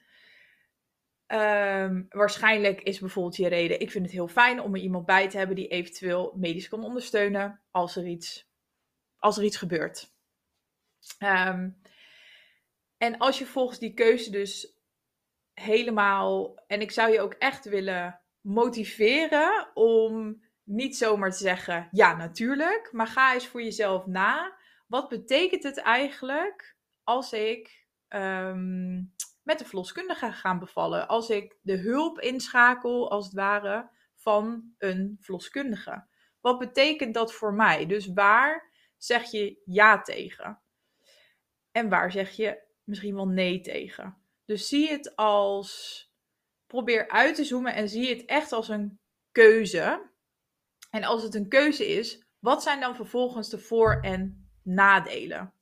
um, 1.27 2.05
waarschijnlijk 2.09 2.81
is 2.81 2.99
bijvoorbeeld 2.99 3.35
je 3.35 3.47
reden: 3.47 3.79
ik 3.79 3.91
vind 3.91 4.05
het 4.05 4.13
heel 4.13 4.27
fijn 4.27 4.61
om 4.61 4.75
er 4.75 4.81
iemand 4.81 5.05
bij 5.05 5.29
te 5.29 5.37
hebben 5.37 5.55
die 5.55 5.67
eventueel 5.67 6.33
medisch 6.35 6.67
kan 6.67 6.83
ondersteunen 6.83 7.61
als 7.71 7.95
er 7.95 8.07
iets, 8.07 8.49
als 9.17 9.37
er 9.37 9.43
iets 9.43 9.57
gebeurt. 9.57 10.11
Um, 11.19 11.81
en 12.97 13.17
als 13.17 13.39
je 13.39 13.45
volgens 13.45 13.79
die 13.79 13.93
keuze 13.93 14.31
dus 14.31 14.77
helemaal. 15.53 16.63
En 16.67 16.81
ik 16.81 16.91
zou 16.91 17.11
je 17.11 17.21
ook 17.21 17.33
echt 17.33 17.65
willen 17.65 18.21
motiveren 18.41 19.71
om 19.73 20.43
niet 20.63 20.97
zomaar 20.97 21.31
te 21.31 21.37
zeggen: 21.37 21.87
ja, 21.91 22.15
natuurlijk. 22.15 22.89
Maar 22.91 23.07
ga 23.07 23.33
eens 23.33 23.47
voor 23.47 23.63
jezelf 23.63 24.05
na. 24.05 24.57
Wat 24.87 25.09
betekent 25.09 25.63
het 25.63 25.77
eigenlijk 25.77 26.75
als 27.03 27.33
ik 27.33 27.85
um, 28.09 29.13
met 29.47 29.59
de 29.59 29.65
verloskundige 29.65 30.31
ga 30.31 30.57
bevallen? 30.57 31.07
Als 31.07 31.29
ik 31.29 31.57
de 31.61 31.77
hulp 31.77 32.19
inschakel, 32.19 33.11
als 33.11 33.25
het 33.25 33.33
ware, 33.33 33.89
van 34.15 34.73
een 34.77 35.17
verloskundige. 35.19 36.07
Wat 36.41 36.59
betekent 36.59 37.13
dat 37.13 37.33
voor 37.33 37.53
mij? 37.53 37.85
Dus 37.85 38.13
waar 38.13 38.73
zeg 38.97 39.31
je 39.31 39.61
ja 39.65 40.01
tegen? 40.01 40.61
En 41.71 41.89
waar 41.89 42.11
zeg 42.11 42.31
je 42.31 42.63
misschien 42.83 43.15
wel 43.15 43.27
nee 43.27 43.61
tegen? 43.61 44.17
Dus 44.45 44.67
zie 44.67 44.89
het 44.89 45.15
als. 45.15 46.05
Probeer 46.65 47.09
uit 47.09 47.35
te 47.35 47.43
zoomen 47.43 47.73
en 47.73 47.89
zie 47.89 48.09
het 48.09 48.25
echt 48.25 48.51
als 48.51 48.69
een 48.69 48.99
keuze. 49.31 50.09
En 50.91 51.03
als 51.03 51.23
het 51.23 51.35
een 51.35 51.49
keuze 51.49 51.87
is, 51.87 52.25
wat 52.39 52.63
zijn 52.63 52.79
dan 52.79 52.95
vervolgens 52.95 53.49
de 53.49 53.59
voor- 53.59 53.99
en 54.01 54.49
nadelen? 54.63 55.53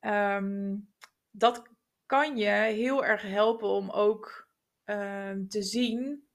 Um, 0.00 0.94
dat 1.30 1.75
kan 2.06 2.36
je 2.36 2.50
heel 2.50 3.04
erg 3.04 3.22
helpen 3.22 3.68
om 3.68 3.90
ook 3.90 4.48
um, 4.84 5.48
te 5.48 5.62
zien 5.62 6.28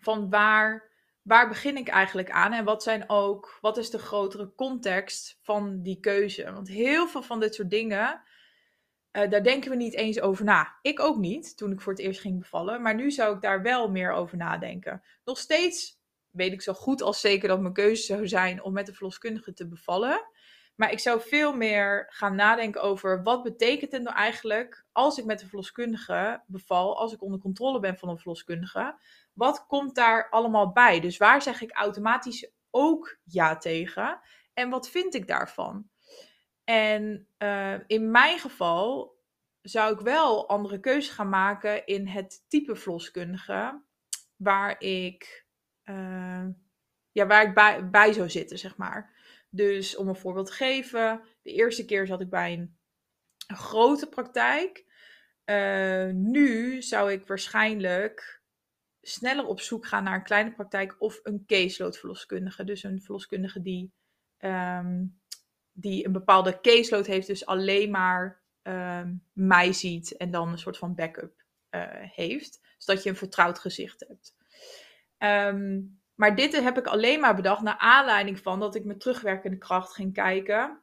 van 0.00 0.30
waar, 0.30 0.90
waar 1.22 1.48
begin 1.48 1.76
ik 1.76 1.88
eigenlijk 1.88 2.30
aan 2.30 2.52
en 2.52 2.64
wat 2.64 2.82
zijn 2.82 3.08
ook, 3.08 3.58
wat 3.60 3.76
is 3.76 3.90
de 3.90 3.98
grotere 3.98 4.52
context 4.54 5.38
van 5.42 5.82
die 5.82 6.00
keuze? 6.00 6.52
Want 6.52 6.68
heel 6.68 7.08
veel 7.08 7.22
van 7.22 7.40
dit 7.40 7.54
soort 7.54 7.70
dingen 7.70 8.22
uh, 9.16 9.30
daar 9.30 9.42
denken 9.42 9.70
we 9.70 9.76
niet 9.76 9.94
eens 9.94 10.20
over 10.20 10.44
na. 10.44 10.78
Ik 10.82 11.00
ook 11.00 11.16
niet, 11.16 11.56
toen 11.56 11.72
ik 11.72 11.80
voor 11.80 11.92
het 11.92 12.02
eerst 12.02 12.20
ging 12.20 12.38
bevallen. 12.38 12.82
Maar 12.82 12.94
nu 12.94 13.10
zou 13.10 13.34
ik 13.34 13.40
daar 13.40 13.62
wel 13.62 13.90
meer 13.90 14.12
over 14.12 14.36
nadenken. 14.36 15.02
Nog 15.24 15.38
steeds 15.38 15.98
weet 16.30 16.52
ik 16.52 16.62
zo 16.62 16.72
goed 16.72 17.02
als 17.02 17.20
zeker 17.20 17.48
dat 17.48 17.60
mijn 17.60 17.72
keuze 17.72 18.02
zou 18.02 18.28
zijn 18.28 18.62
om 18.62 18.72
met 18.72 18.88
een 18.88 18.94
verloskundige 18.94 19.52
te 19.52 19.68
bevallen. 19.68 20.26
Maar 20.76 20.92
ik 20.92 20.98
zou 20.98 21.20
veel 21.20 21.52
meer 21.52 22.06
gaan 22.08 22.34
nadenken 22.34 22.82
over 22.82 23.22
wat 23.22 23.42
betekent 23.42 23.92
het 23.92 24.02
nou 24.02 24.16
eigenlijk 24.16 24.84
als 24.92 25.18
ik 25.18 25.24
met 25.24 25.42
een 25.42 25.48
verloskundige 25.48 26.42
beval, 26.46 26.98
als 26.98 27.12
ik 27.12 27.22
onder 27.22 27.40
controle 27.40 27.80
ben 27.80 27.98
van 27.98 28.08
een 28.08 28.18
verloskundige. 28.18 28.98
Wat 29.32 29.66
komt 29.66 29.94
daar 29.94 30.30
allemaal 30.30 30.72
bij? 30.72 31.00
Dus 31.00 31.16
waar 31.16 31.42
zeg 31.42 31.60
ik 31.60 31.72
automatisch 31.72 32.50
ook 32.70 33.18
ja 33.24 33.56
tegen? 33.56 34.20
En 34.54 34.70
wat 34.70 34.90
vind 34.90 35.14
ik 35.14 35.26
daarvan? 35.26 35.88
En 36.64 37.28
uh, 37.38 37.74
in 37.86 38.10
mijn 38.10 38.38
geval 38.38 39.16
zou 39.62 39.94
ik 39.94 40.00
wel 40.00 40.48
andere 40.48 40.80
keuzes 40.80 41.14
gaan 41.14 41.28
maken 41.28 41.86
in 41.86 42.06
het 42.06 42.44
type 42.48 42.76
verloskundige 42.76 43.82
waar 44.36 44.80
ik, 44.80 45.46
uh, 45.84 46.46
ja, 47.12 47.26
waar 47.26 47.42
ik 47.42 47.54
bij, 47.54 47.90
bij 47.90 48.12
zou 48.12 48.30
zitten, 48.30 48.58
zeg 48.58 48.76
maar. 48.76 49.15
Dus 49.56 49.96
om 49.96 50.08
een 50.08 50.16
voorbeeld 50.16 50.46
te 50.46 50.52
geven, 50.52 51.20
de 51.42 51.52
eerste 51.52 51.84
keer 51.84 52.06
zat 52.06 52.20
ik 52.20 52.30
bij 52.30 52.52
een, 52.52 52.78
grote 53.46 54.08
praktijk. 54.08 54.84
Uh, 55.44 56.06
nu 56.12 56.82
zou 56.82 57.12
ik 57.12 57.26
waarschijnlijk 57.26 58.42
sneller 59.00 59.46
op 59.46 59.60
zoek 59.60 59.86
gaan 59.86 60.04
naar 60.04 60.14
een 60.14 60.22
kleine 60.22 60.52
praktijk 60.52 60.96
of 60.98 61.20
een 61.22 61.44
caseload 61.46 61.98
verloskundige. 61.98 62.64
Dus 62.64 62.82
een 62.82 63.02
verloskundige 63.02 63.62
die 63.62 63.92
um, 64.38 65.20
die 65.72 66.06
een 66.06 66.12
bepaalde 66.12 66.60
caseload 66.60 67.06
heeft, 67.06 67.26
dus 67.26 67.46
alleen 67.46 67.90
maar 67.90 68.42
uh, 68.62 69.02
mij 69.32 69.72
ziet 69.72 70.16
en 70.16 70.30
dan 70.30 70.48
een 70.48 70.58
soort 70.58 70.78
van 70.78 70.94
backup 70.94 71.44
uh, 71.70 71.84
heeft. 71.90 72.60
Zodat 72.78 73.02
je 73.02 73.10
een 73.10 73.16
vertrouwd 73.16 73.58
gezicht 73.58 74.04
hebt. 74.08 74.36
Um, 75.18 76.00
maar 76.16 76.36
dit 76.36 76.60
heb 76.60 76.78
ik 76.78 76.86
alleen 76.86 77.20
maar 77.20 77.34
bedacht 77.34 77.62
naar 77.62 77.78
aanleiding 77.78 78.38
van 78.38 78.60
dat 78.60 78.74
ik 78.74 78.84
met 78.84 79.00
terugwerkende 79.00 79.58
kracht 79.58 79.94
ging 79.94 80.12
kijken. 80.12 80.80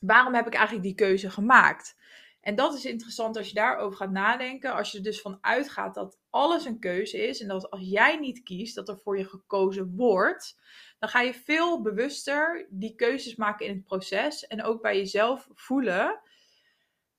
Waarom 0.00 0.34
heb 0.34 0.46
ik 0.46 0.54
eigenlijk 0.54 0.84
die 0.84 0.94
keuze 0.94 1.30
gemaakt? 1.30 1.96
En 2.40 2.54
dat 2.54 2.74
is 2.74 2.84
interessant 2.84 3.36
als 3.36 3.48
je 3.48 3.54
daarover 3.54 3.96
gaat 3.96 4.10
nadenken. 4.10 4.74
Als 4.74 4.92
je 4.92 4.98
er 4.98 5.04
dus 5.04 5.20
van 5.20 5.38
uitgaat 5.40 5.94
dat 5.94 6.18
alles 6.30 6.64
een 6.64 6.78
keuze 6.78 7.26
is. 7.26 7.40
En 7.40 7.48
dat 7.48 7.70
als 7.70 7.82
jij 7.82 8.16
niet 8.16 8.42
kiest, 8.42 8.74
dat 8.74 8.88
er 8.88 8.98
voor 8.98 9.18
je 9.18 9.24
gekozen 9.24 9.96
wordt 9.96 10.56
dan 10.98 11.08
ga 11.08 11.20
je 11.20 11.34
veel 11.34 11.82
bewuster 11.82 12.66
die 12.70 12.94
keuzes 12.94 13.36
maken 13.36 13.66
in 13.66 13.74
het 13.74 13.84
proces 13.84 14.46
en 14.46 14.62
ook 14.62 14.82
bij 14.82 14.96
jezelf 14.96 15.48
voelen. 15.54 16.20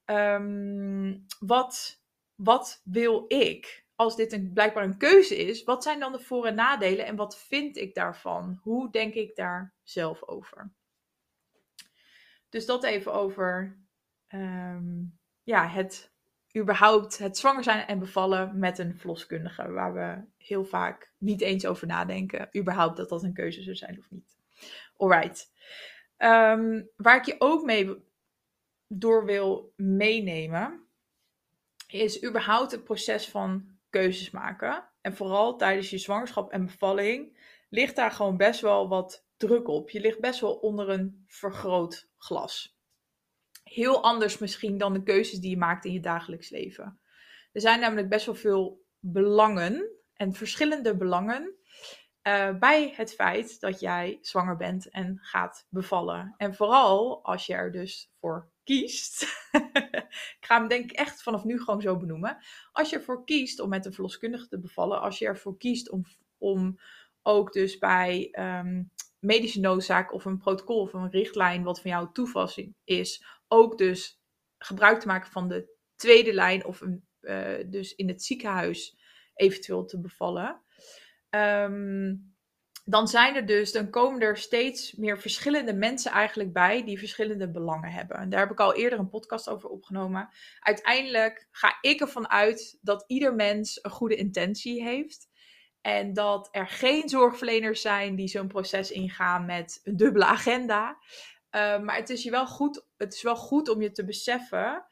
Um, 0.05 1.25
wat, 1.39 2.01
wat 2.35 2.81
wil 2.83 3.25
ik? 3.27 3.85
Als 3.99 4.15
dit 4.15 4.31
een, 4.31 4.51
blijkbaar 4.53 4.83
een 4.83 4.97
keuze 4.97 5.37
is, 5.37 5.63
wat 5.63 5.83
zijn 5.83 5.99
dan 5.99 6.11
de 6.11 6.19
voor- 6.19 6.45
en 6.45 6.55
nadelen 6.55 7.05
en 7.05 7.15
wat 7.15 7.37
vind 7.37 7.77
ik 7.77 7.95
daarvan? 7.95 8.59
Hoe 8.61 8.91
denk 8.91 9.13
ik 9.13 9.35
daar 9.35 9.73
zelf 9.83 10.27
over? 10.27 10.71
Dus 12.49 12.65
dat 12.65 12.83
even 12.83 13.13
over 13.13 13.77
um, 14.33 15.19
ja, 15.43 15.67
het 15.67 16.11
überhaupt 16.57 17.17
het 17.17 17.37
zwanger 17.37 17.63
zijn 17.63 17.87
en 17.87 17.99
bevallen 17.99 18.59
met 18.59 18.77
een 18.77 18.97
verloskundige, 18.97 19.71
waar 19.71 19.93
we 19.93 20.23
heel 20.37 20.65
vaak 20.65 21.13
niet 21.17 21.41
eens 21.41 21.65
over 21.65 21.87
nadenken, 21.87 22.49
überhaupt 22.57 22.97
dat 22.97 23.09
dat 23.09 23.23
een 23.23 23.33
keuze 23.33 23.63
zou 23.63 23.75
zijn 23.75 23.99
of 23.99 24.09
niet. 24.09 24.37
Alright. 24.97 25.51
Um, 26.17 26.89
waar 26.95 27.17
ik 27.17 27.25
je 27.25 27.35
ook 27.37 27.63
mee 27.63 27.95
door 28.87 29.25
wil 29.25 29.73
meenemen, 29.75 30.87
is 31.87 32.23
überhaupt 32.23 32.71
het 32.71 32.83
proces 32.83 33.29
van 33.29 33.77
keuzes 33.89 34.31
maken. 34.31 34.89
En 35.01 35.15
vooral 35.15 35.57
tijdens 35.57 35.89
je 35.89 35.97
zwangerschap 35.97 36.51
en 36.51 36.65
bevalling 36.65 37.37
ligt 37.69 37.95
daar 37.95 38.11
gewoon 38.11 38.37
best 38.37 38.61
wel 38.61 38.87
wat 38.87 39.25
druk 39.37 39.67
op. 39.67 39.89
Je 39.89 39.99
ligt 39.99 40.19
best 40.19 40.39
wel 40.39 40.53
onder 40.53 40.89
een 40.89 41.23
vergrootglas 41.27 42.79
heel 43.69 44.03
anders 44.03 44.37
misschien 44.37 44.77
dan 44.77 44.93
de 44.93 45.03
keuzes 45.03 45.39
die 45.39 45.49
je 45.49 45.57
maakt 45.57 45.85
in 45.85 45.93
je 45.93 45.99
dagelijks 45.99 46.49
leven. 46.49 46.99
Er 47.51 47.61
zijn 47.61 47.79
namelijk 47.79 48.09
best 48.09 48.25
wel 48.25 48.35
veel 48.35 48.85
belangen 48.99 49.89
en 50.13 50.33
verschillende 50.33 50.97
belangen 50.97 51.55
uh, 52.27 52.57
bij 52.57 52.93
het 52.95 53.13
feit 53.13 53.59
dat 53.59 53.79
jij 53.79 54.17
zwanger 54.21 54.55
bent 54.55 54.89
en 54.89 55.17
gaat 55.21 55.65
bevallen. 55.69 56.33
En 56.37 56.55
vooral 56.55 57.23
als 57.23 57.45
je 57.45 57.53
er 57.53 57.71
dus 57.71 58.11
voor 58.19 58.51
kiest. 58.69 59.21
ik 60.39 60.45
ga 60.45 60.57
hem 60.57 60.67
denk 60.67 60.83
ik 60.83 60.97
echt 60.97 61.23
vanaf 61.23 61.43
nu 61.43 61.59
gewoon 61.59 61.81
zo 61.81 61.97
benoemen. 61.97 62.37
Als 62.71 62.89
je 62.89 62.95
ervoor 62.95 63.25
kiest 63.25 63.59
om 63.59 63.69
met 63.69 63.85
een 63.85 63.93
verloskundige 63.93 64.47
te 64.47 64.59
bevallen, 64.59 65.01
als 65.01 65.19
je 65.19 65.25
ervoor 65.25 65.57
kiest 65.57 65.89
om, 65.89 66.05
om 66.37 66.79
ook 67.21 67.53
dus 67.53 67.77
bij 67.77 68.35
um, 68.39 68.91
medische 69.19 69.59
noodzaak 69.59 70.13
of 70.13 70.25
een 70.25 70.37
protocol 70.37 70.81
of 70.81 70.93
een 70.93 71.09
richtlijn 71.09 71.63
wat 71.63 71.81
van 71.81 71.91
jou 71.91 72.09
toepassing 72.13 72.75
is, 72.83 73.25
ook 73.47 73.77
dus 73.77 74.21
gebruik 74.57 74.99
te 74.99 75.07
maken 75.07 75.31
van 75.31 75.47
de 75.47 75.77
tweede 75.95 76.33
lijn 76.33 76.65
of 76.65 76.81
een, 76.81 77.07
uh, 77.21 77.63
dus 77.65 77.95
in 77.95 78.07
het 78.07 78.23
ziekenhuis 78.23 78.97
eventueel 79.33 79.85
te 79.85 79.99
bevallen. 79.99 80.61
Um, 81.29 82.28
dan 82.89 83.07
zijn 83.07 83.35
er 83.35 83.45
dus, 83.45 83.71
dan 83.71 83.89
komen 83.89 84.21
er 84.21 84.37
steeds 84.37 84.93
meer 84.93 85.19
verschillende 85.19 85.73
mensen 85.73 86.11
eigenlijk 86.11 86.53
bij 86.53 86.83
die 86.83 86.99
verschillende 86.99 87.51
belangen 87.51 87.91
hebben. 87.91 88.17
En 88.17 88.29
daar 88.29 88.39
heb 88.39 88.51
ik 88.51 88.59
al 88.59 88.75
eerder 88.75 88.99
een 88.99 89.09
podcast 89.09 89.49
over 89.49 89.69
opgenomen. 89.69 90.29
Uiteindelijk 90.59 91.47
ga 91.51 91.77
ik 91.81 92.01
ervan 92.01 92.29
uit 92.29 92.77
dat 92.81 93.03
ieder 93.07 93.35
mens 93.35 93.79
een 93.81 93.91
goede 93.91 94.15
intentie 94.15 94.83
heeft. 94.83 95.27
En 95.81 96.13
dat 96.13 96.49
er 96.51 96.67
geen 96.67 97.09
zorgverleners 97.09 97.81
zijn 97.81 98.15
die 98.15 98.27
zo'n 98.27 98.47
proces 98.47 98.91
ingaan 98.91 99.45
met 99.45 99.79
een 99.83 99.97
dubbele 99.97 100.25
agenda. 100.25 100.89
Uh, 100.89 101.79
maar 101.79 101.95
het 101.95 102.09
is, 102.09 102.23
je 102.23 102.31
wel 102.31 102.47
goed, 102.47 102.85
het 102.97 103.13
is 103.13 103.21
wel 103.21 103.35
goed 103.35 103.69
om 103.69 103.81
je 103.81 103.91
te 103.91 104.05
beseffen 104.05 104.85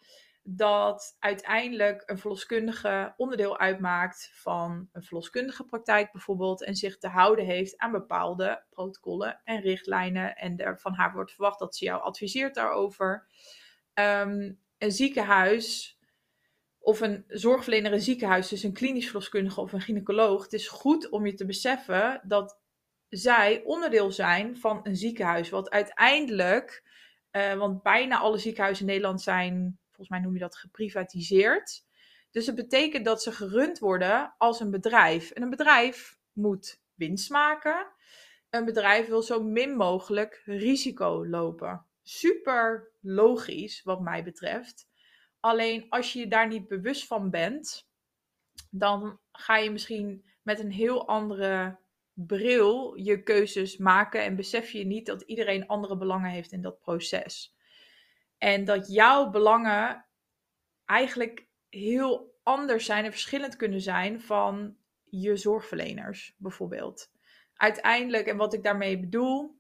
dat 0.50 1.16
uiteindelijk 1.20 2.04
een 2.06 2.18
verloskundige 2.18 3.14
onderdeel 3.18 3.60
uitmaakt 3.60 4.30
van 4.34 4.90
een 4.92 5.04
verloskundige 5.04 5.64
praktijk 5.64 6.12
bijvoorbeeld 6.12 6.64
en 6.64 6.76
zich 6.76 6.98
te 6.98 7.08
houden 7.08 7.46
heeft 7.46 7.78
aan 7.78 7.92
bepaalde 7.92 8.64
protocollen 8.70 9.42
en 9.44 9.62
richtlijnen 9.62 10.36
en 10.36 10.58
er 10.58 10.80
van 10.80 10.94
haar 10.94 11.14
wordt 11.14 11.34
verwacht 11.34 11.60
dat 11.60 11.76
ze 11.76 11.86
jou 11.86 12.02
adviseert 12.02 12.56
daarover. 12.56 13.28
Ehm, 13.94 14.54
een 14.78 14.92
ziekenhuis 14.92 15.98
of 16.80 17.02
een 17.02 17.24
zorgverlener 17.28 17.94
in 17.94 18.02
ziekenhuis, 18.02 18.48
dus 18.48 18.64
een 18.64 18.74
klinisch 18.74 19.06
verloskundige 19.06 19.62
of 19.62 19.74
een 19.74 19.82
gynaecoloog, 19.82 20.44
het 20.44 20.54
is 20.54 20.68
goed 20.68 21.10
om 21.10 21.26
je 21.26 21.34
te 21.34 21.46
beseffen 21.46 22.22
dat 22.24 22.60
zij 23.10 23.62
onderdeel 23.64 24.12
zijn 24.12 24.58
van 24.58 24.80
een 24.84 24.96
ziekenhuis, 24.96 25.50
wat 25.50 25.70
uiteindelijk, 25.70 26.84
uh, 27.32 27.54
want 27.54 27.84
bijna 27.84 28.18
alle 28.18 28.38
ziekenhuizen 28.38 28.86
in 28.86 28.92
Nederland 28.92 29.22
zijn 29.22 29.80
volgens 29.98 30.10
mij 30.10 30.20
noem 30.20 30.34
je 30.34 30.40
dat 30.40 30.56
geprivatiseerd. 30.56 31.86
Dus 32.32 32.46
het 32.46 32.56
betekent 32.56 33.06
dat 33.06 33.24
ze 33.24 33.32
gerund 33.32 33.80
worden 33.80 34.36
als 34.38 34.60
een 34.60 34.72
bedrijf. 34.72 35.32
En 35.32 35.42
een 35.42 35.50
bedrijf 35.50 36.20
moet 36.34 36.82
winst 36.94 37.30
maken. 37.30 37.88
Een 38.50 38.66
bedrijf 38.66 39.08
wil 39.08 39.22
zo 39.22 39.44
min 39.44 39.76
mogelijk 39.76 40.42
risico 40.46 41.28
lopen. 41.28 41.86
Super 42.04 42.92
logisch, 43.02 43.84
wat 43.84 44.02
mij 44.02 44.24
betreft. 44.24 44.88
Alleen 45.40 45.86
als 45.90 46.14
je 46.14 46.20
je 46.20 46.28
daar 46.28 46.48
niet 46.48 46.68
bewust 46.68 47.08
van 47.08 47.30
bent, 47.30 47.90
dan 48.70 49.20
ga 49.32 49.58
je 49.58 49.72
misschien 49.72 50.26
met 50.42 50.60
een 50.60 50.72
heel 50.72 51.08
andere 51.08 51.80
bril 52.14 52.96
je 52.96 53.24
keuzes 53.24 53.78
maken 53.78 54.24
en 54.24 54.36
besef 54.36 54.72
je 54.72 54.86
niet 54.86 55.06
dat 55.06 55.22
iedereen 55.22 55.68
andere 55.68 55.98
belangen 55.98 56.30
heeft 56.30 56.52
in 56.52 56.62
dat 56.62 56.80
proces. 56.80 57.57
En 58.38 58.66
dat 58.66 58.92
jouw 58.92 59.30
belangen 59.30 60.06
eigenlijk 60.86 61.48
heel 61.70 62.36
anders 62.44 62.86
zijn 62.86 63.06
en 63.06 63.12
verschillend 63.12 63.56
kunnen 63.56 63.82
zijn 63.82 64.22
van 64.22 64.78
je 65.04 65.36
zorgverleners, 65.36 66.36
bijvoorbeeld. 66.38 67.12
Uiteindelijk, 67.54 68.28
en 68.28 68.38
wat 68.38 68.54
ik 68.54 68.64
daarmee 68.64 69.00
bedoel, 69.00 69.60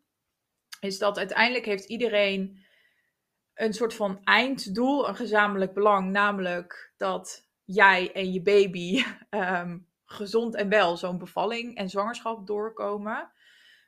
is 0.80 0.98
dat 0.98 1.18
uiteindelijk 1.18 1.66
heeft 1.66 1.86
iedereen 1.86 2.66
een 3.54 3.74
soort 3.74 3.94
van 3.94 4.24
einddoel, 4.24 5.08
een 5.08 5.16
gezamenlijk 5.16 5.74
belang, 5.74 6.12
namelijk 6.12 6.94
dat 6.98 7.48
jij 7.64 8.12
en 8.14 8.34
je 8.34 8.42
baby 8.42 9.04
um, 9.30 9.88
gezond 10.06 10.56
en 10.56 10.70
wel 10.70 10.98
zo'n 10.98 11.18
bevalling 11.18 11.76
en 11.76 11.90
zwangerschap 11.90 12.48
doorkomen. 12.48 13.32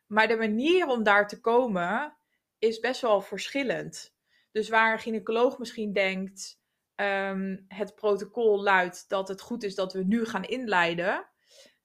Maar 0.08 0.27
de 0.27 0.36
manier 0.38 0.88
om 0.88 1.03
daar 1.03 1.27
te 1.27 1.41
komen 1.41 2.17
is 2.60 2.79
best 2.79 3.01
wel 3.01 3.22
verschillend. 3.22 4.17
Dus 4.51 4.70
waar 4.70 4.94
een 4.94 5.00
gynaecoloog 5.00 5.58
misschien 5.58 5.94
denkt, 5.94 6.60
um, 6.96 7.65
het 7.68 7.96
protocol 7.96 8.63
luidt 8.63 9.10
dat 9.10 9.27
het 9.27 9.41
goed 9.41 9.63
is 9.63 9.75
dat 9.75 9.94
we 9.94 10.03
nu 10.03 10.25
gaan 10.25 10.44
inleiden, 10.44 11.29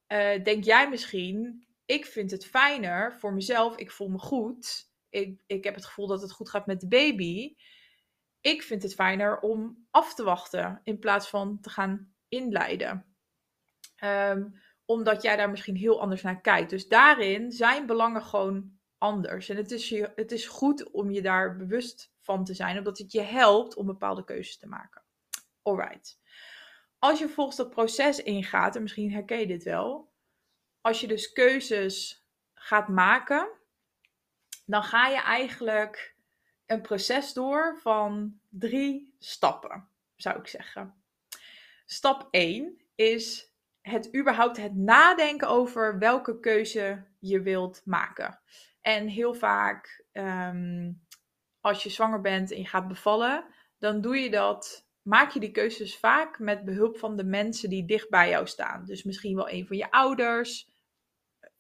uh, 0.09 0.45
denk 0.45 0.65
jij 0.65 0.89
misschien, 0.89 1.67
ik 1.85 2.07
vind 2.07 2.31
het 2.31 2.47
fijner 2.47 3.15
voor 3.15 3.33
mezelf, 3.33 3.77
ik 3.77 3.91
voel 3.91 4.09
me 4.09 4.19
goed, 4.19 4.93
ik, 5.09 5.43
ik 5.47 5.65
heb 5.65 5.75
het 5.75 5.85
gevoel 5.85 6.07
dat 6.07 6.23
het 6.23 6.33
goed 6.33 6.51
gaat 6.51 6.67
met 6.67 6.81
de 6.81 6.89
baby. 6.89 7.57
Ik 8.41 8.63
vind 8.63 8.83
het 8.83 8.95
fijner 8.95 9.39
om 9.39 9.87
af 9.91 10.15
te 10.15 10.25
wachten 10.25 10.81
in 10.85 10.99
plaats 10.99 11.29
van 11.29 11.61
te 11.61 11.71
gaan 11.71 12.15
inleiden. 12.29 13.17
Um, 14.05 14.63
omdat 14.85 15.23
jij 15.23 15.37
daar 15.37 15.51
misschien 15.51 15.77
heel 15.77 16.01
anders 16.01 16.23
naar 16.23 16.41
kijkt. 16.41 16.71
Dus 16.71 16.89
daarin 16.89 17.53
zijn 17.53 17.87
belangen 17.87 18.23
gewoon 18.23 18.79
anders. 18.99 19.49
En 19.49 19.57
het 19.57 19.71
is, 19.71 19.91
het 20.15 20.33
is 20.33 20.47
goed 20.47 20.91
om 20.91 21.11
je 21.11 21.23
daar 21.23 21.57
bewust 21.57 22.14
van 22.25 22.45
te 22.45 22.55
zijn, 22.55 22.79
omdat 22.79 22.99
het 22.99 23.13
je 23.13 23.21
helpt 23.21 23.77
om 23.77 23.87
bepaalde 23.87 24.25
keuzes 24.25 24.59
te 24.59 24.67
maken. 24.67 25.03
Alright. 25.63 26.21
Als 26.99 27.19
je 27.19 27.29
volgens 27.29 27.57
dat 27.57 27.71
proces 27.71 28.23
ingaat, 28.23 28.77
en 28.77 28.83
misschien 28.83 29.13
herken 29.13 29.39
je 29.39 29.47
dit 29.47 29.63
wel, 29.63 30.13
als 30.81 31.01
je 31.01 31.07
dus 31.07 31.33
keuzes 31.33 32.27
gaat 32.55 32.89
maken, 32.89 33.49
dan 34.67 34.83
ga 34.83 35.09
je 35.09 35.21
eigenlijk 35.21 36.17
een 36.67 36.81
proces 36.81 37.33
door 37.33 37.79
van 37.81 38.41
drie 38.49 39.15
stappen, 39.19 39.89
zou 40.17 40.39
ik 40.39 40.47
zeggen. 40.47 40.95
Stap 41.87 42.29
1 42.31 42.83
is 42.95 43.53
het 43.81 44.17
überhaupt 44.17 44.57
het 44.57 44.75
nadenken 44.75 45.49
over 45.49 45.99
welke 45.99 46.41
keuze 46.41 47.05
je 47.19 47.41
wilt 47.41 47.83
maken. 47.85 48.41
En 48.81 49.09
heel 49.09 49.35
vaak 49.35 50.05
ehm, 50.13 50.93
als 51.65 51.83
je 51.83 51.91
zwanger 51.91 52.21
bent 52.21 52.53
en 52.53 52.59
je 52.59 52.67
gaat 52.67 52.89
bevallen, 52.89 53.45
dan 53.79 54.01
doe 54.01 54.17
je 54.17 54.31
dat, 54.31 54.89
maak 55.03 55.31
je 55.31 55.41
die 55.41 55.51
keuzes 55.51 55.99
vaak 55.99 56.39
met 56.39 56.65
behulp 56.65 56.99
van 56.99 57.17
de 57.17 57.25
mensen 57.25 57.69
die 57.69 57.85
dicht 57.85 58.09
bij 58.11 58.29
jou 58.29 58.47
staan. 58.47 58.85
Dus 58.85 59.03
misschien 59.03 59.37
wel 59.37 59.51
een 59.51 59.67
van 59.67 59.77
je 59.77 59.91
ouders, 59.91 60.71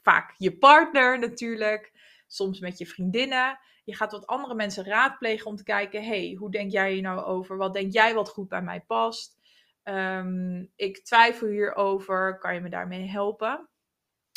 vaak 0.02 0.34
je 0.38 0.58
partner 0.58 1.18
natuurlijk, 1.18 1.92
soms 2.26 2.60
met 2.60 2.78
je 2.78 2.86
vriendinnen. 2.86 3.58
Je 3.84 3.94
gaat 3.94 4.12
wat 4.12 4.26
andere 4.26 4.54
mensen 4.54 4.84
raadplegen 4.84 5.46
om 5.46 5.56
te 5.56 5.62
kijken, 5.62 6.04
hey, 6.04 6.36
hoe 6.38 6.50
denk 6.50 6.72
jij 6.72 6.92
hier 6.92 7.02
nou 7.02 7.24
over? 7.24 7.56
Wat 7.56 7.74
denk 7.74 7.92
jij 7.92 8.14
wat 8.14 8.28
goed 8.28 8.48
bij 8.48 8.62
mij 8.62 8.80
past? 8.80 9.38
Um, 9.84 10.72
ik 10.76 11.04
twijfel 11.04 11.48
hierover, 11.48 12.38
kan 12.38 12.54
je 12.54 12.60
me 12.60 12.68
daarmee 12.68 13.08
helpen? 13.08 13.68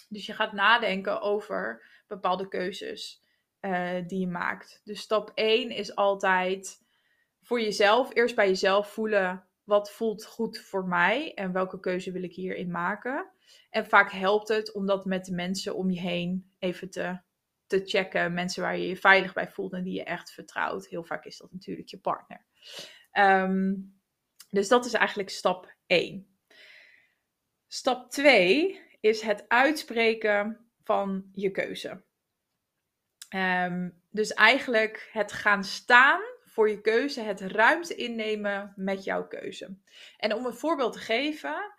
Dus 0.10 0.26
je 0.26 0.34
gaat 0.34 0.54
nadenken 0.54 1.22
over 1.22 1.86
bepaalde 2.08 2.48
keuzes. 2.48 3.26
Eh, 3.68 4.08
die 4.08 4.20
je 4.20 4.28
maakt. 4.28 4.82
Dus 4.84 5.00
stap 5.00 5.32
1 5.36 5.70
is 5.70 5.96
altijd 5.96 6.82
voor 7.42 7.62
jezelf, 7.62 8.16
eerst 8.16 8.36
bij 8.36 8.48
jezelf 8.48 8.92
voelen 8.92 9.48
wat 9.64 9.92
voelt 9.92 10.26
goed 10.26 10.60
voor 10.60 10.88
mij 10.88 11.34
en 11.34 11.52
welke 11.52 11.80
keuze 11.80 12.12
wil 12.12 12.24
ik 12.24 12.34
hierin 12.34 12.72
maken. 12.72 13.32
En 13.70 13.88
vaak 13.88 14.12
helpt 14.12 14.48
het 14.48 14.72
om 14.72 14.86
dat 14.86 15.06
met 15.06 15.26
de 15.26 15.34
mensen 15.34 15.76
om 15.76 15.90
je 15.90 16.00
heen 16.00 16.52
even 16.60 16.90
te, 16.90 17.20
te 17.66 17.82
checken. 17.86 18.34
Mensen 18.34 18.62
waar 18.62 18.78
je 18.78 18.88
je 18.88 18.98
veilig 18.98 19.34
bij 19.34 19.50
voelt 19.50 19.74
en 19.74 19.84
die 19.84 19.94
je 19.94 20.04
echt 20.04 20.32
vertrouwt. 20.32 20.88
Heel 20.88 21.04
vaak 21.04 21.26
is 21.26 21.38
dat 21.38 21.52
natuurlijk 21.52 21.88
je 21.88 22.00
partner. 22.00 22.46
Um, 23.14 24.00
dus 24.50 24.68
dat 24.68 24.86
is 24.86 24.94
eigenlijk 24.94 25.30
stap 25.30 25.76
1. 25.86 26.38
Stap 27.68 28.12
2 28.12 28.82
is 29.00 29.22
het 29.22 29.46
uitspreken 29.48 30.70
van 30.84 31.30
je 31.32 31.52
keuze. 31.52 32.06
Um, 33.36 34.02
dus 34.10 34.34
eigenlijk 34.34 35.10
het 35.12 35.32
gaan 35.32 35.63
staan 35.63 36.22
voor 36.46 36.70
je 36.70 36.82
keuze, 36.82 37.22
het 37.22 37.42
ruimte 37.42 37.96
innemen 37.96 38.74
met 38.76 39.04
jouw 39.04 39.28
keuze. 39.28 39.78
En 40.18 40.34
om 40.34 40.46
een 40.46 40.54
voorbeeld 40.54 40.94
te 40.94 41.00
geven, 41.00 41.74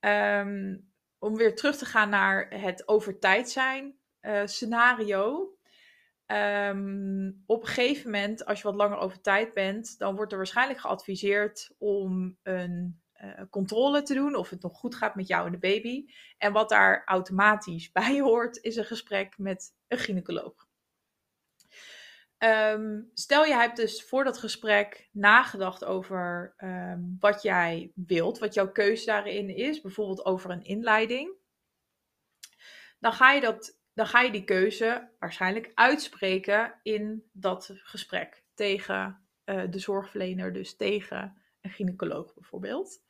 um, 0.00 0.90
om 1.18 1.36
weer 1.36 1.56
terug 1.56 1.76
te 1.76 1.84
gaan 1.84 2.08
naar 2.08 2.48
het 2.48 2.88
over 2.88 3.18
tijd 3.18 3.50
zijn 3.50 3.98
uh, 4.22 4.42
scenario. 4.44 5.52
Um, 6.26 7.42
op 7.46 7.60
een 7.60 7.68
gegeven 7.68 8.10
moment, 8.10 8.44
als 8.44 8.58
je 8.58 8.64
wat 8.64 8.76
langer 8.76 8.98
over 8.98 9.20
tijd 9.20 9.54
bent, 9.54 9.98
dan 9.98 10.16
wordt 10.16 10.32
er 10.32 10.38
waarschijnlijk 10.38 10.80
geadviseerd 10.80 11.74
om 11.78 12.38
een 12.42 13.02
uh, 13.22 13.42
controle 13.50 14.02
te 14.02 14.14
doen 14.14 14.34
of 14.34 14.50
het 14.50 14.62
nog 14.62 14.78
goed 14.78 14.94
gaat 14.94 15.14
met 15.14 15.26
jou 15.26 15.46
en 15.46 15.52
de 15.52 15.58
baby. 15.58 16.04
En 16.38 16.52
wat 16.52 16.68
daar 16.68 17.02
automatisch 17.04 17.92
bij 17.92 18.20
hoort, 18.20 18.62
is 18.62 18.76
een 18.76 18.84
gesprek 18.84 19.38
met 19.38 19.74
een 19.86 19.98
gynaecoloog. 19.98 20.67
Um, 22.44 23.10
stel 23.14 23.44
je 23.44 23.54
hebt 23.54 23.76
dus 23.76 24.04
voor 24.04 24.24
dat 24.24 24.38
gesprek 24.38 25.08
nagedacht 25.12 25.84
over 25.84 26.54
um, 26.58 27.16
wat 27.20 27.42
jij 27.42 27.92
wilt, 27.94 28.38
wat 28.38 28.54
jouw 28.54 28.72
keuze 28.72 29.06
daarin 29.06 29.56
is, 29.56 29.80
bijvoorbeeld 29.80 30.24
over 30.24 30.50
een 30.50 30.64
inleiding. 30.64 31.36
Dan 32.98 33.12
ga 33.12 33.32
je, 33.32 33.40
dat, 33.40 33.78
dan 33.94 34.06
ga 34.06 34.20
je 34.20 34.30
die 34.30 34.44
keuze 34.44 35.10
waarschijnlijk 35.18 35.70
uitspreken 35.74 36.80
in 36.82 37.28
dat 37.32 37.70
gesprek 37.74 38.44
tegen 38.54 39.28
uh, 39.44 39.62
de 39.70 39.78
zorgverlener, 39.78 40.52
dus 40.52 40.76
tegen 40.76 41.42
een 41.60 41.70
gynaecoloog 41.70 42.34
bijvoorbeeld. 42.34 43.02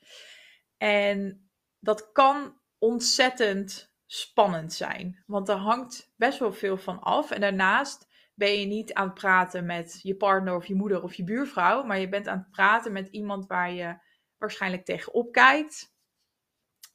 En 0.77 1.51
dat 1.79 2.13
kan 2.13 2.61
ontzettend 2.79 3.93
spannend 4.07 4.73
zijn, 4.73 5.23
want 5.27 5.49
er 5.49 5.57
hangt 5.57 6.13
best 6.17 6.39
wel 6.39 6.53
veel 6.53 6.77
van 6.77 7.01
af. 7.01 7.31
En 7.31 7.41
daarnaast 7.41 8.08
ben 8.39 8.61
je 8.61 8.67
niet 8.67 8.93
aan 8.93 9.07
het 9.07 9.15
praten 9.15 9.67
met 9.67 10.01
je 10.03 10.17
partner 10.17 10.57
of 10.57 10.67
je 10.67 10.75
moeder 10.75 11.03
of 11.03 11.15
je 11.15 11.25
buurvrouw, 11.25 11.83
maar 11.83 11.99
je 11.99 12.09
bent 12.09 12.29
aan 12.29 12.39
het 12.39 12.51
praten 12.51 12.93
met 12.93 13.09
iemand 13.09 13.47
waar 13.47 13.73
je 13.73 13.99
waarschijnlijk 14.37 14.85
tegenop 14.85 15.33
kijkt, 15.33 15.95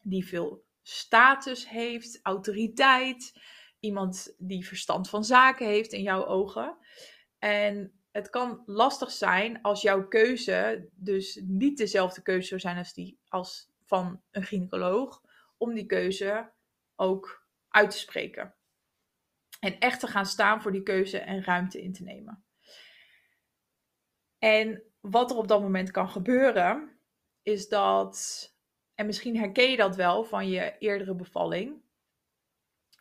die 0.02 0.26
veel 0.26 0.66
status 0.82 1.70
heeft, 1.70 2.20
autoriteit, 2.22 3.34
iemand 3.80 4.36
die 4.38 4.68
verstand 4.68 5.10
van 5.10 5.24
zaken 5.24 5.68
heeft 5.68 5.94
in 5.94 6.02
jouw 6.02 6.26
ogen. 6.26 6.78
En 7.40 8.02
het 8.12 8.30
kan 8.30 8.64
lastig 8.66 9.12
zijn 9.12 9.62
als 9.62 9.82
jouw 9.82 10.08
keuze 10.08 10.90
dus 10.94 11.42
niet 11.44 11.78
dezelfde 11.78 12.22
keuze 12.22 12.48
zou 12.48 12.60
zijn 12.60 12.78
als 12.78 12.94
die 12.94 13.20
als 13.28 13.72
van 13.86 14.22
een 14.32 14.44
gynaecoloog, 14.44 15.22
om 15.58 15.74
die 15.74 15.86
keuze 15.86 16.52
ook 16.96 17.46
uit 17.70 17.92
te 17.92 17.98
spreken. 17.98 18.56
En 19.64 19.80
echt 19.80 20.00
te 20.00 20.08
gaan 20.08 20.26
staan 20.26 20.62
voor 20.62 20.72
die 20.72 20.84
keuze 20.84 21.18
en 21.18 21.44
ruimte 21.44 21.82
in 21.82 21.94
te 21.94 22.04
nemen. 22.04 22.44
En 24.38 24.84
wat 25.00 25.32
er 25.32 25.38
op 25.38 25.48
dat 25.48 25.62
moment 25.62 25.92
kan 25.92 26.10
gebeuren, 26.10 27.00
is 27.42 27.70
dat, 27.70 28.48
en 28.96 29.06
misschien 29.06 29.38
herken 29.38 29.70
je 29.70 29.78
dat 29.78 29.96
wel 29.96 30.24
van 30.24 30.50
je 30.50 30.76
eerdere 30.80 31.16
bevalling, 31.16 31.82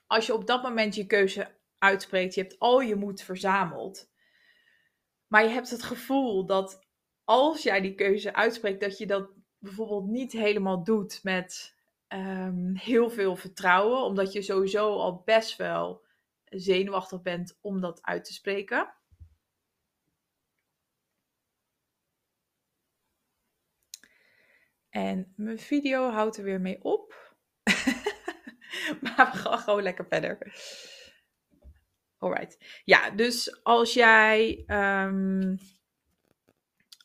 als 0.07 0.27
je 0.27 0.35
op 0.35 0.47
dat 0.47 0.63
moment 0.63 0.95
je 0.95 1.07
keuze 1.07 1.55
uitspreekt, 1.79 2.35
je 2.35 2.41
hebt 2.41 2.59
al 2.59 2.81
je 2.81 2.95
moed 2.95 3.23
verzameld, 3.23 4.11
maar 5.27 5.43
je 5.43 5.51
hebt 5.51 5.71
het 5.71 5.83
gevoel 5.83 6.47
dat 6.47 6.87
als 7.25 7.63
jij 7.63 7.81
die 7.81 7.95
keuze 7.95 8.35
uitspreekt, 8.35 8.81
dat 8.81 8.99
je 8.99 9.07
dat 9.07 9.31
bijvoorbeeld 9.59 10.07
niet 10.07 10.33
helemaal 10.33 10.85
doet 10.85 11.21
met 11.23 11.77
ehm, 12.07 12.75
heel 12.75 13.11
veel 13.11 13.37
vertrouwen, 13.37 14.03
omdat 14.03 14.33
je 14.33 14.43
sowieso 14.43 14.97
al 14.97 15.23
best 15.25 15.57
wel 15.57 16.11
zenuwachtig 16.61 17.23
bent 17.23 17.59
om 17.61 17.81
dat 17.81 18.03
uit 18.03 18.25
te 18.25 18.33
spreken. 18.33 18.95
En 24.93 25.33
mijn 25.37 25.59
video 25.59 26.11
houdt 26.11 26.37
er 26.37 26.45
weer 26.45 26.61
mee 26.61 26.83
op. 26.83 27.35
maar 29.03 29.31
we 29.33 29.39
gaan 29.39 29.59
gewoon 29.59 29.83
lekker 29.83 30.07
verder. 30.09 30.55
Alright. 32.19 32.81
Ja, 32.85 33.11
dus 33.11 33.63
als 33.63 33.95
jij, 33.95 34.65
um, 34.67 35.59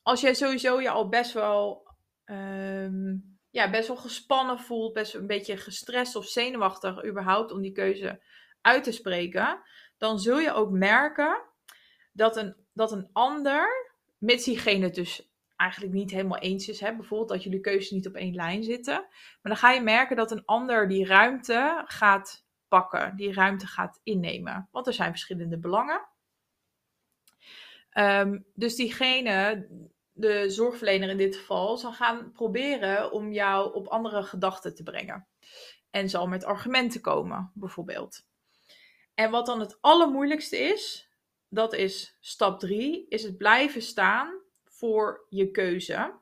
als 0.04 0.22
jij 0.22 0.34
sowieso 0.34 0.82
je 0.82 0.90
al 0.90 1.10
best 1.10 1.34
wel, 1.34 1.88
um, 2.26 3.40
ja, 3.50 3.70
best 3.70 3.88
wel 3.88 3.98
gespannen 3.98 4.60
voelt, 4.60 4.94
best 4.94 5.14
een 5.14 5.28
beetje 5.28 5.58
gestrest 5.58 6.16
of 6.16 6.26
zenuwachtig 6.26 7.06
überhaupt 7.06 7.52
om 7.52 7.62
die 7.62 7.72
keuze 7.72 8.24
uit 8.68 8.84
te 8.84 8.92
spreken, 8.92 9.60
dan 9.98 10.20
zul 10.20 10.40
je 10.40 10.54
ook 10.54 10.72
merken 10.72 11.42
dat 12.12 12.38
een, 12.38 12.56
dat 12.74 12.92
een 12.92 13.10
ander, 13.14 13.92
mits 14.18 14.46
diegene 14.46 14.90
dus 14.90 15.32
eigenlijk 15.56 15.94
niet 15.94 16.12
helemaal 16.12 16.40
eens 16.40 16.68
is, 16.68 16.80
hè, 16.80 16.96
bijvoorbeeld 16.96 17.30
dat 17.30 17.44
jullie 17.44 17.60
keuzes 17.60 17.92
niet 17.92 18.08
op 18.08 18.14
één 18.14 18.36
lijn 18.36 18.64
zitten, 18.64 18.94
maar 19.42 19.52
dan 19.52 19.58
ga 19.58 19.72
je 19.72 19.82
merken 19.82 20.16
dat 20.16 20.32
een 20.32 20.46
ander 20.46 20.88
die 20.88 21.06
ruimte 21.06 21.84
gaat 21.86 22.46
pakken, 22.68 23.16
die 23.16 23.34
ruimte 23.34 23.68
gaat 23.68 24.00
innemen. 24.04 24.68
Want 24.72 24.88
er 24.88 24.94
zijn 24.94 25.10
verschillende 25.10 25.60
belangen. 25.60 26.08
Um, 27.98 28.46
dus 28.54 28.76
diegene, 28.76 29.68
de 30.12 30.50
zorgverlener 30.50 31.10
in 31.10 31.18
dit 31.18 31.36
geval, 31.36 31.78
zal 31.78 31.94
gaan 31.94 32.32
proberen 32.32 33.12
om 33.12 33.32
jou 33.32 33.74
op 33.74 33.88
andere 33.88 34.24
gedachten 34.24 34.76
te 34.76 34.84
brengen. 34.84 35.28
En 35.90 36.10
zal 36.10 36.28
met 36.28 36.44
argumenten 36.44 37.02
komen, 37.02 37.52
bijvoorbeeld. 37.54 38.26
En 39.18 39.32
wat 39.32 39.46
dan 39.46 39.60
het 39.60 39.78
allermoeilijkste 39.82 40.58
is, 40.58 41.10
dat 41.50 41.74
is 41.74 42.18
stap 42.20 42.60
3, 42.60 43.06
is 43.10 43.24
het 43.24 43.38
blijven 43.38 43.82
staan 43.82 44.42
voor 44.64 45.26
je 45.30 45.52
keuze. 45.52 46.20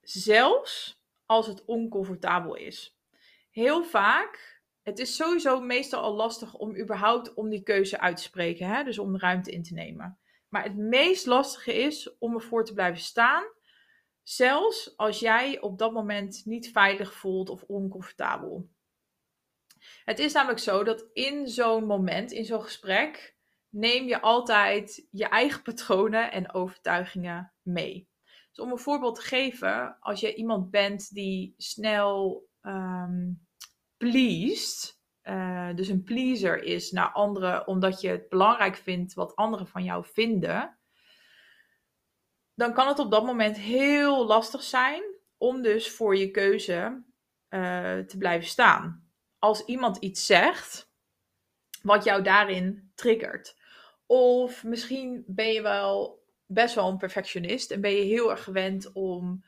Zelfs 0.00 1.02
als 1.26 1.46
het 1.46 1.64
oncomfortabel 1.64 2.54
is. 2.54 2.96
Heel 3.50 3.84
vaak, 3.84 4.62
het 4.82 4.98
is 4.98 5.16
sowieso 5.16 5.60
meestal 5.60 6.02
al 6.02 6.14
lastig 6.14 6.54
om 6.54 6.76
überhaupt 6.76 7.34
om 7.34 7.48
die 7.48 7.62
keuze 7.62 8.00
uit 8.00 8.16
te 8.16 8.22
spreken, 8.22 8.66
hè? 8.66 8.84
dus 8.84 8.98
om 8.98 9.18
ruimte 9.18 9.50
in 9.50 9.62
te 9.62 9.74
nemen. 9.74 10.18
Maar 10.48 10.62
het 10.62 10.76
meest 10.76 11.26
lastige 11.26 11.74
is 11.74 12.18
om 12.18 12.34
ervoor 12.34 12.64
te 12.64 12.74
blijven 12.74 13.02
staan, 13.02 13.44
zelfs 14.22 14.96
als 14.96 15.20
jij 15.20 15.60
op 15.60 15.78
dat 15.78 15.92
moment 15.92 16.42
niet 16.44 16.70
veilig 16.70 17.14
voelt 17.14 17.48
of 17.48 17.62
oncomfortabel. 17.62 18.68
Het 20.04 20.18
is 20.18 20.32
namelijk 20.32 20.60
zo 20.60 20.84
dat 20.84 21.06
in 21.12 21.46
zo'n 21.48 21.84
moment, 21.84 22.32
in 22.32 22.44
zo'n 22.44 22.62
gesprek, 22.62 23.36
neem 23.68 24.06
je 24.06 24.20
altijd 24.20 25.06
je 25.10 25.28
eigen 25.28 25.62
patronen 25.62 26.32
en 26.32 26.54
overtuigingen 26.54 27.52
mee. 27.62 28.08
Dus 28.48 28.64
om 28.64 28.70
een 28.70 28.78
voorbeeld 28.78 29.14
te 29.14 29.20
geven, 29.20 29.96
als 30.00 30.20
je 30.20 30.34
iemand 30.34 30.70
bent 30.70 31.14
die 31.14 31.54
snel 31.56 32.46
um, 32.62 33.46
pleased, 33.96 34.98
uh, 35.22 35.74
dus 35.74 35.88
een 35.88 36.04
pleaser 36.04 36.62
is 36.62 36.90
naar 36.90 37.12
anderen 37.12 37.66
omdat 37.66 38.00
je 38.00 38.08
het 38.08 38.28
belangrijk 38.28 38.76
vindt 38.76 39.14
wat 39.14 39.36
anderen 39.36 39.66
van 39.66 39.84
jou 39.84 40.04
vinden, 40.12 40.78
dan 42.54 42.72
kan 42.72 42.88
het 42.88 42.98
op 42.98 43.10
dat 43.10 43.24
moment 43.24 43.56
heel 43.56 44.26
lastig 44.26 44.62
zijn 44.62 45.02
om 45.36 45.62
dus 45.62 45.90
voor 45.90 46.16
je 46.16 46.30
keuze 46.30 47.04
uh, 47.48 47.98
te 47.98 48.16
blijven 48.18 48.48
staan. 48.48 49.09
Als 49.40 49.64
iemand 49.64 49.96
iets 49.96 50.26
zegt 50.26 50.90
wat 51.82 52.04
jou 52.04 52.22
daarin 52.22 52.90
triggert. 52.94 53.56
Of 54.06 54.64
misschien 54.64 55.24
ben 55.26 55.52
je 55.52 55.62
wel 55.62 56.24
best 56.46 56.74
wel 56.74 56.88
een 56.88 56.96
perfectionist 56.96 57.70
en 57.70 57.80
ben 57.80 57.90
je 57.90 58.02
heel 58.02 58.30
erg 58.30 58.42
gewend 58.42 58.92
om, 58.92 59.44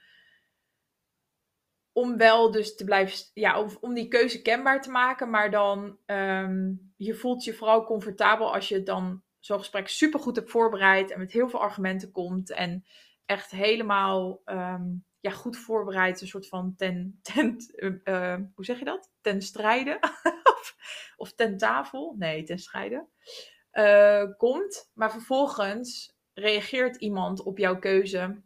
om 1.93 2.17
wel 2.17 2.51
dus 2.51 2.77
te 2.77 2.85
blijven, 2.85 3.31
ja, 3.35 3.61
om, 3.61 3.77
om 3.81 3.95
die 3.95 4.09
keuze 4.09 4.43
kenbaar 4.43 4.83
te 4.83 4.91
maken, 4.91 5.31
maar 5.31 5.51
dan 5.51 5.99
um, 6.07 6.93
je 6.97 7.15
voelt 7.15 7.45
je 7.45 7.55
vooral 7.55 7.85
comfortabel 7.85 8.55
als 8.55 8.69
je 8.69 8.83
dan 8.83 9.23
zo'n 9.39 9.59
gesprek 9.59 9.89
super 9.89 10.21
goed 10.21 10.37
hebt 10.37 10.51
voorbereid 10.51 11.11
en 11.11 11.19
met 11.19 11.33
heel 11.33 11.49
veel 11.49 11.61
argumenten 11.61 12.11
komt 12.11 12.51
en 12.51 12.85
echt 13.27 13.51
helemaal 13.51 14.43
um, 14.45 15.05
ja, 15.23 15.31
goed 15.31 15.57
voorbereid, 15.57 16.21
een 16.21 16.27
soort 16.27 16.49
van 16.49 16.75
ten, 16.77 17.19
ten 17.23 17.57
uh, 18.05 18.37
hoe 18.55 18.65
zeg 18.65 18.79
je 18.79 18.85
dat? 18.85 19.11
Ten 19.21 19.43
strijde 19.43 19.99
of, 21.17 21.33
ten 21.35 21.57
tafel? 21.57 22.15
Nee, 22.19 22.43
ten 22.43 22.59
strijde 22.59 23.07
uh, 23.73 24.25
komt. 24.37 24.91
Maar 24.95 25.11
vervolgens 25.11 26.17
reageert 26.33 26.97
iemand 26.97 27.43
op 27.43 27.59
jouw 27.59 27.79
keuze 27.79 28.43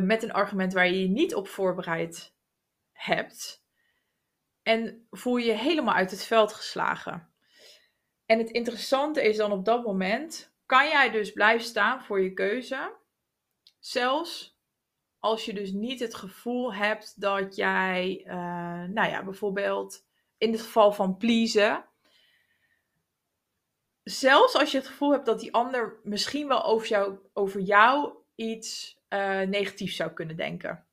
met 0.00 0.22
een 0.22 0.32
argument 0.32 0.72
waar 0.72 0.86
je 0.86 1.00
je 1.00 1.08
niet 1.08 1.34
op 1.34 1.48
voorbereid 1.48 2.34
hebt. 2.92 3.64
En 4.62 5.06
voel 5.10 5.36
je 5.36 5.46
je 5.46 5.52
helemaal 5.52 5.94
uit 5.94 6.10
het 6.10 6.24
veld 6.24 6.52
geslagen. 6.52 7.32
En 8.26 8.38
het 8.38 8.50
interessante 8.50 9.22
is 9.22 9.36
dan 9.36 9.52
op 9.52 9.64
dat 9.64 9.84
moment, 9.84 10.54
kan 10.66 10.88
jij 10.88 11.10
dus 11.10 11.32
blijven 11.32 11.66
staan 11.66 12.04
voor 12.04 12.20
je 12.20 12.32
keuze. 12.32 12.98
Zelfs 13.80 14.58
als 15.18 15.44
je 15.44 15.52
dus 15.52 15.72
niet 15.72 16.00
het 16.00 16.14
gevoel 16.14 16.74
hebt 16.74 17.20
dat 17.20 17.56
jij, 17.56 18.24
uh, 18.26 18.32
nou 18.84 19.08
ja, 19.08 19.24
bijvoorbeeld 19.24 20.06
in 20.38 20.52
het 20.52 20.60
geval 20.60 20.92
van 20.92 21.16
pleasen, 21.16 21.84
zelfs 24.02 24.54
als 24.54 24.70
je 24.70 24.78
het 24.78 24.86
gevoel 24.86 25.12
hebt 25.12 25.26
dat 25.26 25.40
die 25.40 25.52
ander 25.52 26.00
misschien 26.02 26.48
wel 26.48 26.64
over 26.64 26.88
jou, 26.88 27.18
over 27.32 27.60
jou 27.60 28.14
iets 28.34 28.98
uh, 29.08 29.40
negatiefs 29.40 29.96
zou 29.96 30.12
kunnen 30.12 30.36
denken, 30.36 30.86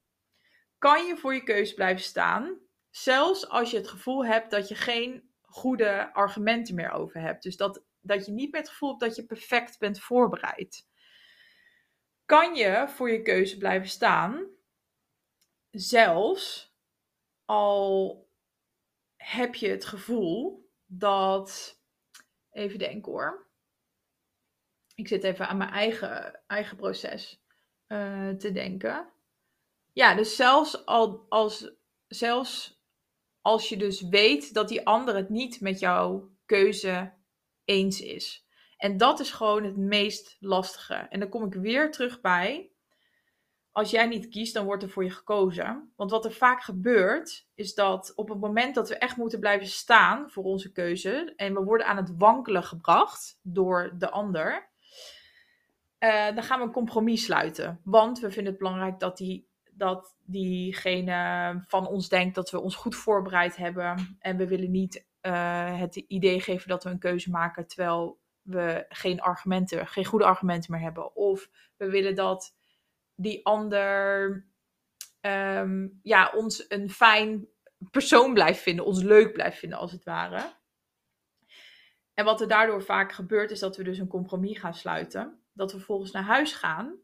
kan 0.77 1.05
je 1.05 1.17
voor 1.17 1.33
je 1.33 1.43
keuze 1.43 1.73
blijven 1.73 2.03
staan. 2.03 2.59
Zelfs 2.89 3.49
als 3.49 3.71
je 3.71 3.77
het 3.77 3.87
gevoel 3.87 4.25
hebt 4.25 4.51
dat 4.51 4.67
je 4.67 4.75
geen 4.75 5.29
goede 5.41 6.13
argumenten 6.13 6.75
meer 6.75 6.91
over 6.91 7.21
hebt. 7.21 7.43
Dus 7.43 7.57
dat, 7.57 7.83
dat 8.01 8.25
je 8.25 8.31
niet 8.31 8.51
meer 8.51 8.61
het 8.61 8.69
gevoel 8.69 8.89
hebt 8.89 9.01
dat 9.01 9.15
je 9.15 9.25
perfect 9.25 9.79
bent 9.79 9.99
voorbereid. 9.99 10.86
Kan 12.27 12.55
je 12.55 12.85
voor 12.87 13.11
je 13.11 13.21
keuze 13.21 13.57
blijven 13.57 13.89
staan, 13.89 14.45
zelfs 15.69 16.73
al 17.45 18.29
heb 19.15 19.55
je 19.55 19.69
het 19.69 19.85
gevoel 19.85 20.69
dat 20.85 21.77
Even 22.57 22.79
denken 22.79 23.11
hoor. 23.11 23.47
Ik 24.95 25.07
zit 25.07 25.23
even 25.23 25.47
aan 25.47 25.57
mijn 25.57 25.69
eigen, 25.69 26.41
eigen 26.47 26.77
proces 26.77 27.43
uh, 27.87 28.29
te 28.29 28.51
denken. 28.51 29.09
Ja, 29.93 30.15
dus 30.15 30.35
zelfs, 30.35 30.85
al, 30.85 31.25
als, 31.29 31.71
zelfs 32.07 32.81
als 33.41 33.69
je 33.69 33.77
dus 33.77 34.01
weet 34.01 34.53
dat 34.53 34.69
die 34.69 34.85
ander 34.85 35.15
het 35.15 35.29
niet 35.29 35.61
met 35.61 35.79
jouw 35.79 36.31
keuze 36.45 37.13
eens 37.63 38.01
is. 38.01 38.46
En 38.77 38.97
dat 38.97 39.19
is 39.19 39.31
gewoon 39.31 39.63
het 39.63 39.77
meest 39.77 40.37
lastige. 40.39 40.93
En 40.93 41.19
dan 41.19 41.29
kom 41.29 41.45
ik 41.45 41.53
weer 41.53 41.91
terug 41.91 42.21
bij 42.21 42.71
als 43.77 43.91
jij 43.91 44.07
niet 44.07 44.27
kiest, 44.27 44.53
dan 44.53 44.65
wordt 44.65 44.83
er 44.83 44.89
voor 44.89 45.03
je 45.03 45.09
gekozen. 45.09 45.91
Want 45.95 46.11
wat 46.11 46.25
er 46.25 46.31
vaak 46.31 46.61
gebeurt, 46.61 47.47
is 47.55 47.73
dat 47.73 48.13
op 48.15 48.29
het 48.29 48.39
moment 48.39 48.75
dat 48.75 48.89
we 48.89 48.97
echt 48.97 49.17
moeten 49.17 49.39
blijven 49.39 49.67
staan 49.67 50.29
voor 50.29 50.43
onze 50.43 50.71
keuze 50.71 51.33
en 51.35 51.53
we 51.53 51.63
worden 51.63 51.87
aan 51.87 51.97
het 51.97 52.17
wankelen 52.17 52.63
gebracht 52.63 53.39
door 53.41 53.95
de 53.97 54.09
ander, 54.09 54.69
uh, 55.99 56.25
dan 56.35 56.43
gaan 56.43 56.59
we 56.59 56.65
een 56.65 56.71
compromis 56.71 57.23
sluiten. 57.23 57.81
Want 57.83 58.19
we 58.19 58.31
vinden 58.31 58.51
het 58.51 58.61
belangrijk 58.61 58.99
dat, 58.99 59.17
die, 59.17 59.47
dat 59.71 60.15
diegene 60.25 61.63
van 61.67 61.87
ons 61.87 62.09
denkt 62.09 62.35
dat 62.35 62.51
we 62.51 62.59
ons 62.59 62.75
goed 62.75 62.95
voorbereid 62.95 63.55
hebben. 63.55 64.17
En 64.19 64.37
we 64.37 64.47
willen 64.47 64.71
niet 64.71 65.05
uh, 65.21 65.79
het 65.79 65.95
idee 65.95 66.39
geven 66.39 66.69
dat 66.69 66.83
we 66.83 66.89
een 66.89 66.99
keuze 66.99 67.29
maken 67.29 67.67
terwijl 67.67 68.19
we 68.47 68.85
geen 68.89 69.21
argumenten, 69.21 69.87
geen 69.87 70.05
goede 70.05 70.25
argumenten 70.25 70.71
meer 70.71 70.81
hebben. 70.81 71.15
Of 71.15 71.49
we 71.77 71.89
willen 71.89 72.15
dat 72.15 72.55
die 73.15 73.45
ander 73.45 74.45
um, 75.21 75.99
ja, 76.03 76.31
ons 76.35 76.65
een 76.67 76.89
fijn 76.89 77.47
persoon 77.91 78.33
blijft 78.33 78.61
vinden, 78.61 78.85
ons 78.85 79.03
leuk 79.03 79.33
blijft 79.33 79.57
vinden 79.57 79.79
als 79.79 79.91
het 79.91 80.03
ware. 80.03 80.55
En 82.13 82.25
wat 82.25 82.41
er 82.41 82.47
daardoor 82.47 82.83
vaak 82.83 83.11
gebeurt, 83.11 83.51
is 83.51 83.59
dat 83.59 83.77
we 83.77 83.83
dus 83.83 83.97
een 83.97 84.07
compromis 84.07 84.57
gaan 84.57 84.73
sluiten. 84.73 85.41
dat 85.53 85.71
we 85.71 85.77
vervolgens 85.77 86.11
naar 86.11 86.23
huis 86.23 86.53
gaan. 86.53 86.95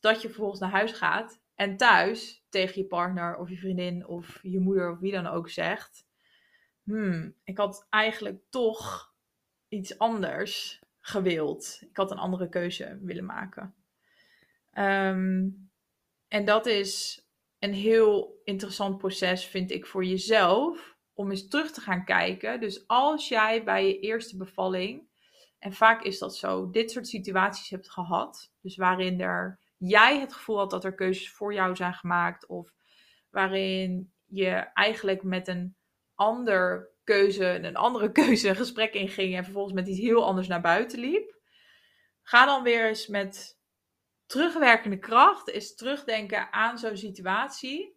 Dat 0.00 0.22
je 0.22 0.28
vervolgens 0.28 0.60
naar 0.60 0.70
huis 0.70 0.92
gaat 0.92 1.40
en 1.54 1.76
thuis 1.76 2.44
tegen 2.48 2.82
je 2.82 2.86
partner 2.86 3.36
of 3.36 3.48
je 3.48 3.56
vriendin 3.56 4.06
of 4.06 4.38
je 4.42 4.60
moeder 4.60 4.90
of 4.90 4.98
wie 4.98 5.12
dan 5.12 5.26
ook 5.26 5.48
zegt: 5.48 6.06
Hmm, 6.82 7.34
ik 7.44 7.58
had 7.58 7.86
eigenlijk 7.90 8.42
toch 8.50 9.14
iets 9.68 9.98
anders 9.98 10.80
gewild. 11.00 11.78
Ik 11.80 11.96
had 11.96 12.10
een 12.10 12.18
andere 12.18 12.48
keuze 12.48 12.98
willen 13.02 13.24
maken. 13.24 13.74
Ehm, 14.70 15.48
en 16.28 16.44
dat 16.44 16.66
is 16.66 17.24
een 17.58 17.74
heel 17.74 18.40
interessant 18.44 18.98
proces, 18.98 19.46
vind 19.46 19.70
ik, 19.70 19.86
voor 19.86 20.04
jezelf. 20.04 20.94
Om 21.12 21.30
eens 21.30 21.48
terug 21.48 21.70
te 21.70 21.80
gaan 21.80 22.04
kijken. 22.04 22.60
Dus 22.60 22.88
als 22.88 23.28
jij 23.28 23.64
bij 23.64 23.86
je 23.86 24.00
eerste 24.00 24.36
bevalling, 24.36 25.08
en 25.58 25.72
vaak 25.72 26.02
is 26.02 26.18
dat 26.18 26.36
zo, 26.36 26.70
dit 26.70 26.90
soort 26.90 27.08
situaties 27.08 27.70
hebt 27.70 27.90
gehad. 27.90 28.52
Dus 28.60 28.76
waarin 28.76 29.20
er, 29.20 29.60
jij 29.76 30.20
het 30.20 30.32
gevoel 30.32 30.58
had 30.58 30.70
dat 30.70 30.84
er 30.84 30.94
keuzes 30.94 31.30
voor 31.30 31.54
jou 31.54 31.76
zijn 31.76 31.94
gemaakt. 31.94 32.46
Of 32.46 32.72
waarin 33.30 34.12
je 34.24 34.50
eigenlijk 34.72 35.22
met 35.22 35.48
een 35.48 35.76
ander 36.14 36.90
keuze, 37.06 37.44
een 37.44 37.76
andere 37.76 38.12
keuze 38.22 38.48
een 38.48 38.56
gesprek 38.56 38.94
inging. 38.94 39.36
En 39.36 39.44
vervolgens 39.44 39.74
met 39.74 39.88
iets 39.88 39.98
heel 39.98 40.24
anders 40.24 40.48
naar 40.48 40.60
buiten 40.60 40.98
liep. 40.98 41.34
Ga 42.22 42.44
dan 42.44 42.62
weer 42.62 42.88
eens 42.88 43.06
met 43.06 43.58
terugwerkende 44.26 44.98
kracht 44.98 45.48
is 45.48 45.74
terugdenken 45.74 46.52
aan 46.52 46.78
zo'n 46.78 46.96
situatie. 46.96 47.94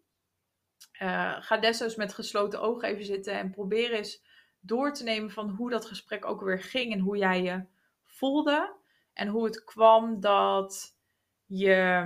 Uh, 1.01 1.35
ga 1.39 1.57
desnoods 1.57 1.95
met 1.95 2.13
gesloten 2.13 2.61
ogen 2.61 2.87
even 2.87 3.05
zitten 3.05 3.33
en 3.33 3.51
probeer 3.51 3.93
eens 3.93 4.23
door 4.59 4.93
te 4.93 5.03
nemen 5.03 5.31
van 5.31 5.49
hoe 5.49 5.69
dat 5.69 5.85
gesprek 5.85 6.25
ook 6.25 6.41
weer 6.41 6.61
ging 6.61 6.93
en 6.93 6.99
hoe 6.99 7.17
jij 7.17 7.41
je 7.43 7.65
voelde. 8.05 8.77
En 9.13 9.27
hoe 9.27 9.45
het 9.45 9.63
kwam 9.63 10.19
dat 10.19 10.97
je 11.45 12.05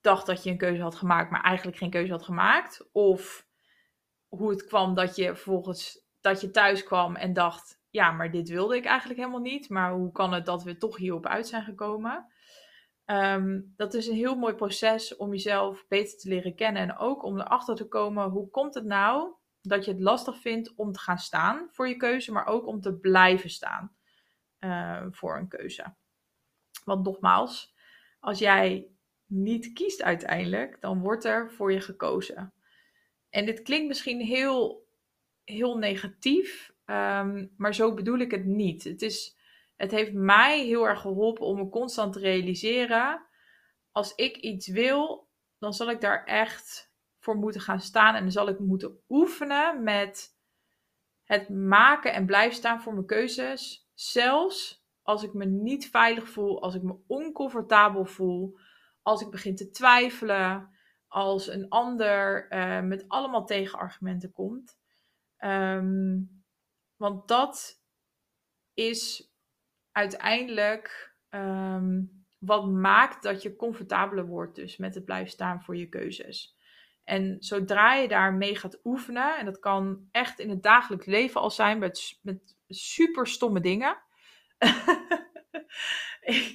dacht 0.00 0.26
dat 0.26 0.44
je 0.44 0.50
een 0.50 0.56
keuze 0.56 0.82
had 0.82 0.94
gemaakt, 0.94 1.30
maar 1.30 1.42
eigenlijk 1.42 1.76
geen 1.76 1.90
keuze 1.90 2.12
had 2.12 2.22
gemaakt. 2.22 2.88
Of 2.92 3.46
hoe 4.28 4.50
het 4.50 4.66
kwam 4.66 4.94
dat 4.94 5.16
je 5.16 5.26
vervolgens 5.26 6.01
dat 6.22 6.40
je 6.40 6.50
thuis 6.50 6.84
kwam 6.84 7.16
en 7.16 7.32
dacht, 7.32 7.80
ja, 7.90 8.10
maar 8.10 8.30
dit 8.30 8.48
wilde 8.48 8.76
ik 8.76 8.84
eigenlijk 8.84 9.18
helemaal 9.20 9.40
niet. 9.40 9.68
Maar 9.68 9.92
hoe 9.92 10.12
kan 10.12 10.32
het 10.32 10.46
dat 10.46 10.62
we 10.62 10.76
toch 10.76 10.96
hierop 10.96 11.26
uit 11.26 11.46
zijn 11.48 11.62
gekomen? 11.62 12.26
Ehm, 13.04 13.60
dat 13.76 13.94
is 13.94 14.06
een 14.06 14.16
heel 14.16 14.36
mooi 14.36 14.54
proces 14.54 15.16
om 15.16 15.30
jezelf 15.30 15.84
beter 15.88 16.18
te 16.18 16.28
leren 16.28 16.54
kennen 16.54 16.82
en 16.82 16.96
ook 16.96 17.22
om 17.22 17.40
erachter 17.40 17.74
te 17.74 17.88
komen 17.88 18.28
hoe 18.28 18.50
komt 18.50 18.74
het 18.74 18.84
nou 18.84 19.34
dat 19.60 19.84
je 19.84 19.90
het 19.90 20.00
lastig 20.00 20.40
vindt 20.40 20.74
om 20.74 20.92
te 20.92 20.98
gaan 20.98 21.18
staan 21.18 21.68
voor 21.70 21.88
je 21.88 21.96
keuze, 21.96 22.32
maar 22.32 22.46
ook 22.46 22.66
om 22.66 22.80
te 22.80 22.94
blijven 22.94 23.50
staan 23.50 23.96
uh, 24.60 25.06
voor 25.10 25.38
een 25.38 25.48
keuze. 25.48 25.94
Want 26.84 27.04
nogmaals, 27.04 27.74
als 28.20 28.38
jij 28.38 28.86
niet 29.26 29.72
kiest 29.72 30.02
uiteindelijk, 30.02 30.80
dan 30.80 31.00
wordt 31.00 31.24
er 31.24 31.52
voor 31.52 31.72
je 31.72 31.80
gekozen. 31.80 32.54
En 33.30 33.46
dit 33.46 33.62
klinkt 33.62 33.88
misschien 33.88 34.20
heel, 34.20 34.81
heel 35.44 35.76
negatief, 35.76 36.72
um, 36.86 37.54
maar 37.56 37.74
zo 37.74 37.94
bedoel 37.94 38.18
ik 38.18 38.30
het 38.30 38.44
niet. 38.44 38.84
Het 38.84 39.02
is 39.02 39.40
het 39.82 39.90
heeft 39.90 40.12
mij 40.12 40.64
heel 40.64 40.88
erg 40.88 41.00
geholpen 41.00 41.46
om 41.46 41.56
me 41.56 41.68
constant 41.68 42.12
te 42.12 42.18
realiseren. 42.18 43.26
Als 43.90 44.14
ik 44.14 44.36
iets 44.36 44.68
wil, 44.68 45.28
dan 45.58 45.72
zal 45.72 45.90
ik 45.90 46.00
daar 46.00 46.24
echt 46.24 46.92
voor 47.18 47.36
moeten 47.36 47.60
gaan 47.60 47.80
staan. 47.80 48.14
En 48.14 48.22
dan 48.22 48.32
zal 48.32 48.48
ik 48.48 48.58
moeten 48.58 48.98
oefenen 49.08 49.82
met 49.82 50.36
het 51.24 51.48
maken 51.48 52.12
en 52.12 52.26
blijven 52.26 52.56
staan 52.56 52.82
voor 52.82 52.94
mijn 52.94 53.06
keuzes. 53.06 53.88
Zelfs 53.94 54.84
als 55.02 55.22
ik 55.22 55.32
me 55.32 55.44
niet 55.44 55.90
veilig 55.90 56.28
voel, 56.28 56.62
als 56.62 56.74
ik 56.74 56.82
me 56.82 56.96
oncomfortabel 57.06 58.04
voel, 58.04 58.58
als 59.02 59.20
ik 59.20 59.30
begin 59.30 59.56
te 59.56 59.70
twijfelen, 59.70 60.70
als 61.08 61.48
een 61.48 61.68
ander 61.68 62.46
uh, 62.52 62.80
met 62.80 63.04
allemaal 63.08 63.46
tegenargumenten 63.46 64.32
komt. 64.32 64.80
Um, 65.44 66.44
want 66.96 67.28
dat 67.28 67.82
is 68.74 69.32
uiteindelijk 69.92 71.14
ehm, 71.28 72.02
wat 72.38 72.66
maakt 72.66 73.22
dat 73.22 73.42
je 73.42 73.56
comfortabeler 73.56 74.26
wordt 74.26 74.54
dus 74.54 74.76
met 74.76 74.94
het 74.94 75.04
blijven 75.04 75.30
staan 75.30 75.62
voor 75.62 75.76
je 75.76 75.88
keuzes. 75.88 76.56
En 77.04 77.36
zodra 77.38 77.94
je 77.94 78.08
daarmee 78.08 78.56
gaat 78.56 78.80
oefenen, 78.84 79.38
en 79.38 79.44
dat 79.44 79.58
kan 79.58 80.08
echt 80.10 80.38
in 80.38 80.50
het 80.50 80.62
dagelijks 80.62 81.06
leven 81.06 81.40
al 81.40 81.50
zijn 81.50 81.78
met, 81.78 82.18
met 82.22 82.56
super 82.68 83.26
stomme 83.26 83.60
dingen. 83.60 84.02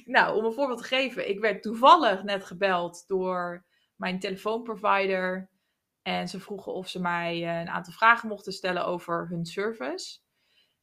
nou, 0.04 0.36
om 0.36 0.44
een 0.44 0.52
voorbeeld 0.52 0.78
te 0.78 0.84
geven, 0.84 1.28
ik 1.28 1.40
werd 1.40 1.62
toevallig 1.62 2.22
net 2.22 2.44
gebeld 2.44 3.04
door 3.06 3.64
mijn 3.96 4.18
telefoonprovider. 4.18 5.50
En 6.08 6.28
ze 6.28 6.40
vroegen 6.40 6.72
of 6.72 6.88
ze 6.88 7.00
mij 7.00 7.34
eh, 7.34 7.60
een 7.60 7.68
aantal 7.68 7.92
vragen 7.92 8.28
mochten 8.28 8.52
stellen 8.52 8.86
over 8.86 9.28
hun 9.28 9.46
service. 9.46 10.18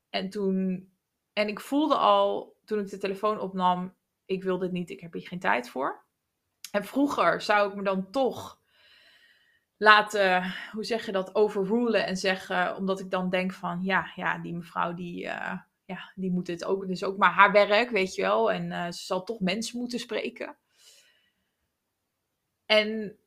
En 0.09 0.29
toen 0.29 0.89
en 1.33 1.47
ik 1.47 1.59
voelde 1.59 1.95
al 1.95 2.55
toen 2.65 2.79
ik 2.79 2.89
de 2.89 2.97
telefoon 2.97 3.39
opnam, 3.39 3.95
ik 4.25 4.43
wil 4.43 4.57
dit 4.57 4.71
niet, 4.71 4.89
ik 4.89 4.99
heb 4.99 5.13
hier 5.13 5.27
geen 5.27 5.39
tijd 5.39 5.69
voor. 5.69 6.03
En 6.71 6.85
vroeger 6.85 7.41
zou 7.41 7.69
ik 7.69 7.75
me 7.75 7.83
dan 7.83 8.11
toch 8.11 8.59
laten, 9.77 10.53
hoe 10.71 10.83
zeg 10.83 11.05
je 11.05 11.11
dat, 11.11 11.35
overrulen 11.35 12.05
en 12.05 12.17
zeggen, 12.17 12.75
omdat 12.75 12.99
ik 12.99 13.11
dan 13.11 13.29
denk 13.29 13.53
van, 13.53 13.83
ja, 13.83 14.11
ja 14.15 14.37
die 14.37 14.55
mevrouw 14.55 14.93
die, 14.93 15.23
uh, 15.23 15.59
ja, 15.85 16.11
die 16.15 16.31
moet 16.31 16.45
dit 16.45 16.65
ook, 16.65 16.87
dus 16.87 17.03
ook 17.03 17.17
maar 17.17 17.31
haar 17.31 17.51
werk, 17.51 17.89
weet 17.89 18.15
je 18.15 18.21
wel. 18.21 18.51
En 18.51 18.65
uh, 18.71 18.85
ze 18.85 19.05
zal 19.05 19.23
toch 19.23 19.39
mensen 19.39 19.79
moeten 19.79 19.99
spreken. 19.99 20.57
En 22.65 23.17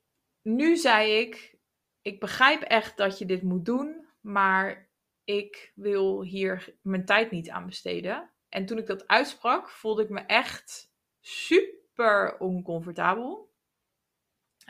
nu 0.43 0.77
zei 0.77 1.13
ik, 1.13 1.58
ik 2.03 2.21
begrijp 2.21 2.63
echt 2.63 2.97
dat 2.97 3.19
je 3.19 3.27
dit 3.27 3.43
moet 3.43 3.65
doen, 3.65 4.07
maar 4.21 4.91
ik 5.25 5.73
wil 5.75 6.23
hier 6.23 6.77
mijn 6.83 7.05
tijd 7.05 7.31
niet 7.31 7.51
aan 7.51 7.67
besteden. 7.67 8.31
En 8.49 8.67
toen 8.67 8.79
ik 8.79 8.87
dat 8.87 9.07
uitsprak, 9.07 9.71
voelde 9.71 10.03
ik 10.03 10.09
me 10.09 10.21
echt 10.21 10.93
super 11.21 12.39
oncomfortabel. 12.39 13.53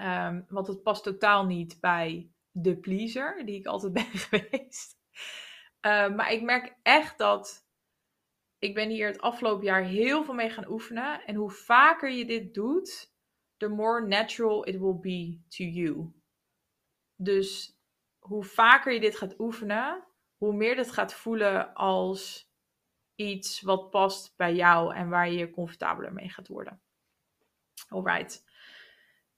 Um, 0.01 0.45
want 0.49 0.67
het 0.67 0.83
past 0.83 1.03
totaal 1.03 1.47
niet 1.47 1.81
bij 1.81 2.33
de 2.51 2.77
pleaser, 2.77 3.47
die 3.47 3.59
ik 3.59 3.67
altijd 3.67 3.93
ben 4.03 4.05
geweest. 4.13 4.99
Uh, 5.87 6.15
maar 6.15 6.33
ik 6.33 6.43
merk 6.43 6.75
echt 6.83 7.19
dat 7.19 7.67
ik 8.59 8.75
ben 8.75 8.89
hier 8.89 9.07
het 9.07 9.21
afgelopen 9.21 9.65
jaar 9.65 9.83
heel 9.83 10.25
veel 10.25 10.35
mee 10.35 10.51
gaan 10.51 10.71
oefenen. 10.71 11.25
En 11.25 11.35
hoe 11.35 11.51
vaker 11.51 12.11
je 12.11 12.25
dit 12.25 12.55
doet, 12.55 13.13
the 13.57 13.69
more 13.69 14.07
natural 14.07 14.67
it 14.67 14.79
will 14.79 14.99
be 15.01 15.41
to 15.49 15.65
you. 15.65 16.13
Dus 17.21 17.79
hoe 18.19 18.45
vaker 18.45 18.93
je 18.93 19.01
dit 19.01 19.17
gaat 19.17 19.39
oefenen, 19.39 20.05
hoe 20.37 20.53
meer 20.53 20.77
dit 20.77 20.91
gaat 20.91 21.15
voelen 21.15 21.75
als 21.75 22.51
iets 23.15 23.61
wat 23.61 23.91
past 23.91 24.37
bij 24.37 24.55
jou 24.55 24.95
en 24.95 25.09
waar 25.09 25.31
je 25.31 25.51
comfortabeler 25.51 26.13
mee 26.13 26.29
gaat 26.29 26.49
worden. 26.49 26.81
Alright. 27.89 28.45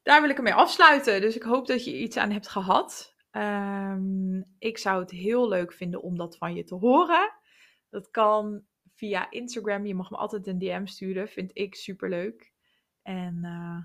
Daar 0.02 0.20
wil 0.20 0.30
ik 0.30 0.36
ermee 0.36 0.54
afsluiten. 0.54 1.20
Dus 1.20 1.36
ik 1.36 1.42
hoop 1.42 1.66
dat 1.66 1.84
je 1.84 1.98
iets 1.98 2.16
aan 2.16 2.30
hebt 2.30 2.48
gehad. 2.48 3.14
Um, 3.32 4.54
ik 4.58 4.78
zou 4.78 5.00
het 5.00 5.10
heel 5.10 5.48
leuk 5.48 5.72
vinden 5.72 6.02
om 6.02 6.16
dat 6.16 6.36
van 6.36 6.54
je 6.54 6.64
te 6.64 6.74
horen. 6.74 7.32
Dat 7.88 8.10
kan 8.10 8.64
via 8.94 9.30
Instagram. 9.30 9.86
Je 9.86 9.94
mag 9.94 10.10
me 10.10 10.16
altijd 10.16 10.46
een 10.46 10.58
DM 10.58 10.86
sturen. 10.86 11.28
Vind 11.28 11.50
ik 11.54 11.74
super 11.74 12.08
leuk. 12.08 12.52
En 13.02 13.40
uh, 13.42 13.84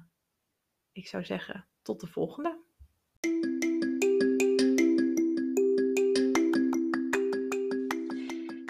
ik 0.91 1.07
zou 1.07 1.25
zeggen, 1.25 1.67
tot 1.81 1.99
de 1.99 2.07
volgende. 2.07 2.64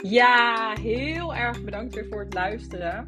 Ja, 0.09 0.73
heel 0.81 1.35
erg 1.35 1.63
bedankt 1.63 1.95
weer 1.95 2.07
voor 2.09 2.19
het 2.19 2.33
luisteren. 2.33 3.05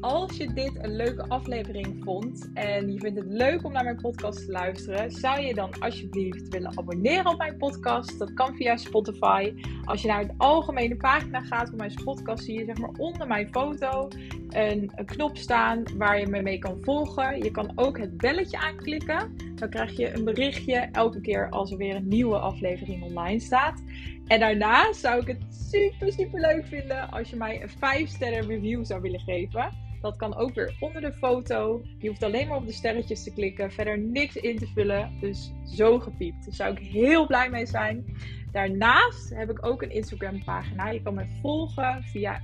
Als 0.00 0.36
je 0.36 0.52
dit 0.52 0.72
een 0.84 0.96
leuke 0.96 1.28
aflevering 1.28 2.04
vond 2.04 2.50
en 2.54 2.92
je 2.92 3.00
vindt 3.00 3.18
het 3.18 3.28
leuk 3.28 3.64
om 3.64 3.72
naar 3.72 3.84
mijn 3.84 4.00
podcast 4.00 4.46
te 4.46 4.52
luisteren, 4.52 5.10
zou 5.10 5.40
je 5.40 5.54
dan 5.54 5.78
alsjeblieft 5.78 6.48
willen 6.48 6.78
abonneren 6.78 7.26
op 7.26 7.38
mijn 7.38 7.56
podcast? 7.56 8.18
Dat 8.18 8.34
kan 8.34 8.56
via 8.56 8.76
Spotify. 8.76 9.54
Als 9.84 10.02
je 10.02 10.08
naar 10.08 10.26
de 10.26 10.34
algemene 10.36 10.96
pagina 10.96 11.40
gaat 11.40 11.68
van 11.68 11.78
mijn 11.78 11.94
podcast, 12.04 12.44
zie 12.44 12.58
je 12.58 12.64
zeg 12.64 12.78
maar 12.78 12.94
onder 12.96 13.26
mijn 13.26 13.48
foto 13.48 14.08
een, 14.48 14.92
een 14.94 15.06
knop 15.06 15.36
staan 15.36 15.82
waar 15.96 16.20
je 16.20 16.26
me 16.26 16.42
mee 16.42 16.58
kan 16.58 16.78
volgen. 16.82 17.42
Je 17.42 17.50
kan 17.50 17.72
ook 17.74 17.98
het 17.98 18.16
belletje 18.16 18.58
aanklikken. 18.58 19.36
Dan 19.56 19.70
krijg 19.70 19.96
je 19.96 20.14
een 20.14 20.24
berichtje 20.24 20.88
elke 20.92 21.20
keer 21.20 21.50
als 21.50 21.70
er 21.70 21.76
weer 21.76 21.94
een 21.94 22.08
nieuwe 22.08 22.38
aflevering 22.38 23.02
online 23.02 23.40
staat. 23.40 23.82
En 24.26 24.40
daarna 24.40 24.92
zou 24.92 25.20
ik 25.20 25.26
het 25.26 25.44
super, 25.70 26.12
super 26.12 26.40
leuk 26.40 26.66
vinden 26.66 27.10
als 27.10 27.30
je 27.30 27.36
mij 27.36 27.62
een 27.62 27.68
5-sterren 27.68 28.46
review 28.46 28.84
zou 28.84 29.00
willen 29.00 29.20
geven. 29.20 29.84
Dat 30.00 30.16
kan 30.16 30.36
ook 30.36 30.54
weer 30.54 30.76
onder 30.80 31.00
de 31.00 31.12
foto. 31.12 31.82
Je 31.98 32.08
hoeft 32.08 32.22
alleen 32.22 32.48
maar 32.48 32.56
op 32.56 32.66
de 32.66 32.72
sterretjes 32.72 33.24
te 33.24 33.32
klikken, 33.32 33.72
verder 33.72 33.98
niks 33.98 34.36
in 34.36 34.58
te 34.58 34.66
vullen. 34.66 35.12
Dus 35.20 35.52
zo 35.64 35.98
gepiept. 35.98 36.44
Daar 36.44 36.54
zou 36.54 36.72
ik 36.72 36.78
heel 36.78 37.26
blij 37.26 37.50
mee 37.50 37.66
zijn. 37.66 38.16
Daarnaast 38.52 39.34
heb 39.34 39.50
ik 39.50 39.66
ook 39.66 39.82
een 39.82 39.90
Instagram 39.90 40.44
pagina. 40.44 40.90
Je 40.90 41.02
kan 41.02 41.14
me 41.14 41.26
volgen 41.42 42.02
via 42.02 42.40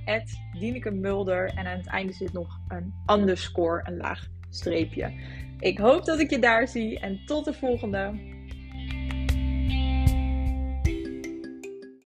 Dineke 0.59 0.89
En 1.55 1.67
aan 1.67 1.77
het 1.77 1.87
einde 1.87 2.13
zit 2.13 2.33
nog 2.33 2.59
een 2.67 2.93
underscore, 3.11 3.81
een 3.85 3.97
laag 3.97 4.27
streepje. 4.49 5.13
Ik 5.63 5.77
hoop 5.77 6.05
dat 6.05 6.19
ik 6.19 6.29
je 6.29 6.39
daar 6.39 6.67
zie 6.67 6.99
en 6.99 7.21
tot 7.25 7.45
de 7.45 7.53
volgende. 7.53 8.32